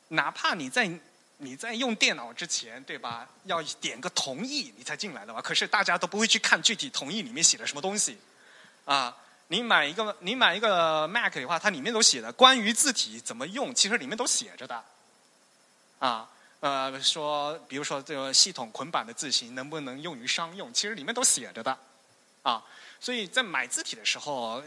[0.08, 0.90] 哪怕你在
[1.38, 3.28] 你在用电脑之前，对吧？
[3.44, 8.18] 要点个同意你才进来的吧，可是大家都不会去看具体同意里面写的什么东西。
[8.84, 9.16] 啊，
[9.48, 14.84] 你买一个你买一个 Mac 的话，它里面都写的关于字体怎么用，其实里面都写着的。
[15.98, 16.28] 啊，
[16.60, 21.76] 呃，说比如说这个系统捆绑的字型能不能用于商用，其实里面都写着的。
[22.42, 22.62] 啊，
[23.00, 24.62] 所以在买字体的时候，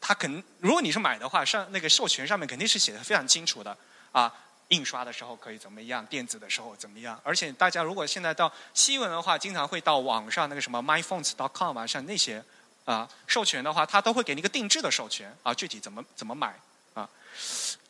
[0.00, 3.76] 它肯如果你是买的话，上那个授权上面肯定是写的非常清楚的。
[4.12, 4.32] 啊，
[4.70, 7.20] 印刷的时候可以怎么样，电子的时候怎么样。
[7.22, 12.42] 而且大家如果现在到西文的话，经常会到网上那个什么 myfonts.com 啊，像那些。
[12.86, 16.58] 啊，授权的话，它都会给你一个定制的授权啊，具体怎么怎么买
[16.94, 17.08] 啊。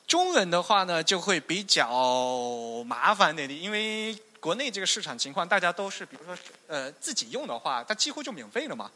[0.06, 6.36] 中文的话呢，就会比较麻烦点的，因为国内这个市场情况，大家都是比如说
[6.66, 8.90] 呃自己用的话，它几乎就免费了嘛。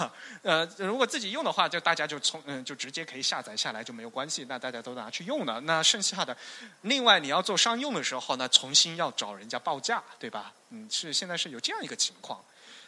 [0.42, 5.60] 呃，如果自己用的话，就大家就从嗯就直接可以下载下来就没有关系，那大家都拿去用了。
[5.62, 6.36] 那剩下的，
[6.82, 10.52] 另外你要做商用的时候呢，重新要找人家报价，对吧？
[10.70, 12.42] 嗯，是现在是有这样一个情况。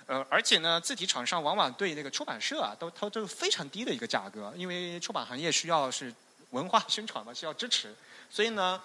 [0.06, 6.14] 呃，而且呢，字体厂商往往对那个出版社啊，都都都非常低的一个价格，因为出版行业需要是
[6.50, 7.94] 文化宣传嘛，需要支持，
[8.30, 8.80] 所以呢。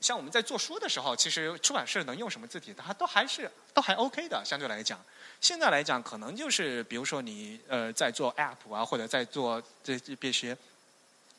[0.00, 5.02] 像我们在做书的时候，其实出版社能用什么字体，它都还是都还 OK 的，相对来讲。
[5.44, 10.56] 现在来讲，可能就是比如说你呃在做 App 啊，或者在做这这些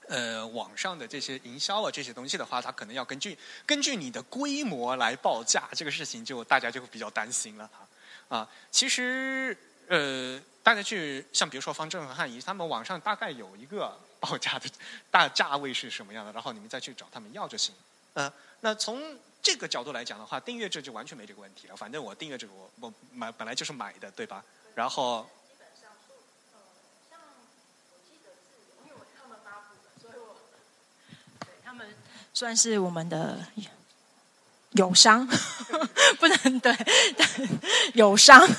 [0.08, 8.38] 呃网上的这些营销啊这些东西的话，它可能要根据根据你的规模来报价，这个事情就大家就会比较担心了啊。
[8.38, 9.58] 啊，其实
[9.88, 14.70] 呃大家去像比如说方正和汉仪，他们网上大概有一个 报价的
[15.10, 17.74] 大价位是什么样的，然后你们再去找他们要就行。
[18.14, 18.32] 嗯。
[18.62, 21.76] 那从这个角度来讲的话，订阅制就完全没这个问题了。
[21.76, 24.44] 反正我订阅制，我我买本来就是买的，对吧？
[24.74, 26.66] 然后基本上授权的好
[27.12, 27.20] 像
[27.92, 28.58] 我记得是
[28.88, 28.98] 因为，
[31.64, 31.88] 他们
[32.34, 33.46] 算是我们的
[34.72, 35.28] 友商，
[36.20, 36.76] 不能对
[37.94, 38.50] 友商。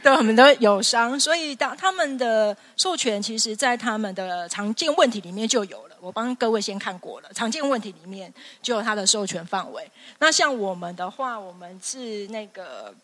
[0.00, 5.93] 对，我们的友商，所以当他们的授权，其实在他们的常见问题里面就有了。
[6.04, 9.90] 我帮各位先看过了，常见问题里面就有它的授权范围。
[10.18, 12.94] 那像我们的话，我们是那个，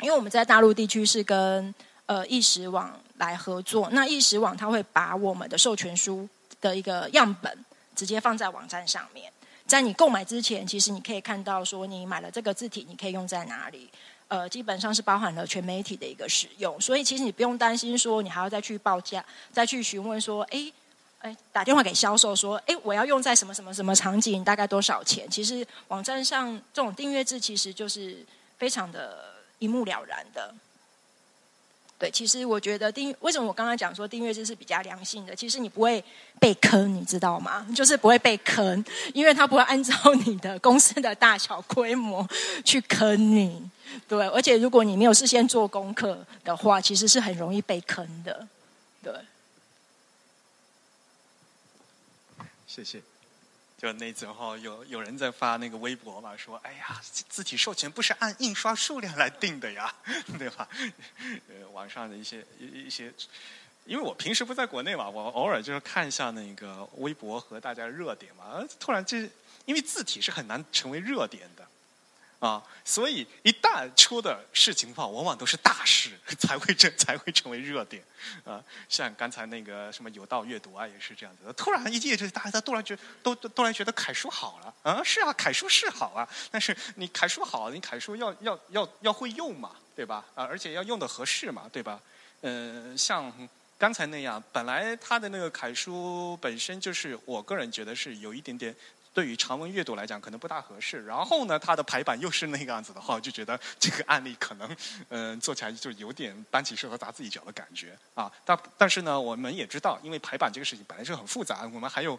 [0.00, 6.28] 因为我们在大陆地区是跟呃易时网来合作，那易时网它会把我们的授权书
[6.60, 7.64] 的一个样本
[7.96, 9.32] 直接放在网站上面，
[9.66, 13.88] 在你购买之前，其实你可以看到说你买了这个字体，你可以用在哪里。
[14.28, 19.22] 呃，基本上是包含了全媒体的一个使用，所以其实你不用担心说你还要再去报价，
[19.52, 20.72] 再去询问说，哎，
[21.24, 25.26] 哎，打电话给销售说，哎，我要用在什么什么什么场景，大概多少钱？
[25.30, 28.18] 其实网站上这种订阅制其实就是
[28.58, 29.24] 非常的
[29.58, 30.54] 一目了然的。
[31.98, 35.34] 对，其实我觉得订为什么我刚刚讲说订阅制是比较良性的？
[35.34, 36.04] 其实你不会
[36.38, 37.66] 被坑，你知道吗？
[37.74, 38.84] 就是不会被坑，
[39.14, 39.94] 因为它不会按照
[40.26, 42.28] 你的公司的大小规模
[42.66, 43.62] 去坑你。
[44.06, 48.46] 对，而且如果你没有事先做功课的话，其实是很容易被坑的。
[49.02, 49.14] 对，
[52.74, 53.00] 谢谢。
[53.78, 59.94] 就那阵哈，有有人在发那个微博嘛，说：“哎呀，字体授权不是按印刷数量来定的呀，
[60.38, 60.68] 对吧？”
[61.48, 63.12] 呃，网上的一些一一些，
[63.84, 69.28] 因为我平时不在国内嘛，我偶尔就是看一下那个微博和大家热点嘛，突然这
[69.66, 71.64] 因为字体是很难成为热点的。
[72.44, 78.04] 啊，所以一旦出的事情的话，往往都是大事 才会成才会成为热点，
[78.44, 81.52] 啊，像刚才那个什么有道阅读啊，也是这样子的。
[81.54, 90.22] 突然一页就大家突然觉都都突然觉得楷书好了，啊，是啊，楷书是好啊，但是你楷书好，你楷书要要要要会用嘛，对吧？
[90.34, 91.98] 啊，而且要用的合适嘛，对吧？
[92.42, 93.32] 嗯，像
[93.78, 98.76] 刚才那样，本来他的那个楷书本身就是，我个人觉得是有一点点。
[99.14, 101.06] 对于长文阅读来讲，可能不大合适。
[101.06, 104.76] 然后呢，它的排版又是那个样子的话，我就觉得这个案例可能，
[105.08, 108.30] 嗯，做起来就有点搬起石头砸自己脚的感觉啊。
[108.44, 111.62] 但但是呢，我们也知道，因为排版这个事情本来就很复杂。
[111.72, 112.18] 我们还有，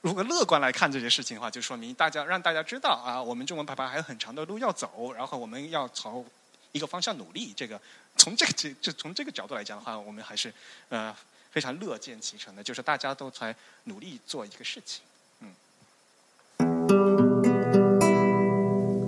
[0.00, 5.12] 如果乐观来看这件事情的话，就说明大家让大家知道啊，我们中文排版还有很长的路要走。
[5.12, 6.24] 然后我们要朝
[6.72, 7.52] 一个方向努力。
[7.54, 7.78] 这个
[8.16, 10.50] 从这个这这从这个角度来讲的话，我们还是
[10.88, 11.14] 呃
[11.50, 15.02] 非常乐见其成的，就是大家都在努力做一个事情。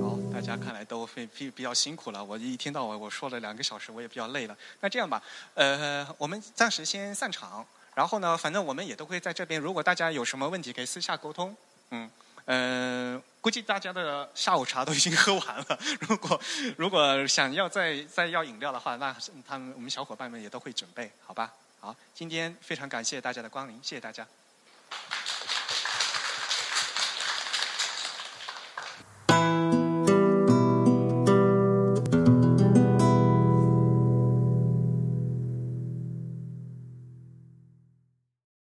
[0.03, 2.23] 好，大家看来都非比比较辛苦了。
[2.25, 4.57] 我一听到我我说了两个小时，我也比较累了。
[4.81, 5.23] 那这样吧，
[5.55, 7.67] 呃，我们暂时先散场。
[7.95, 9.59] 然后呢，反正我们也都会在这边。
[9.59, 11.57] 如果大家有什么问题，可以私下沟通。
[11.89, 12.11] 嗯，
[12.45, 15.79] 呃，估计大家的下午茶都已经喝完了。
[16.01, 16.39] 如果
[16.77, 19.17] 如果想要再再要饮料的话，那
[19.49, 21.55] 他们我们小伙伴们也都会准备，好吧？
[21.81, 24.27] 好，今天非常感谢大家的光临，谢谢大家。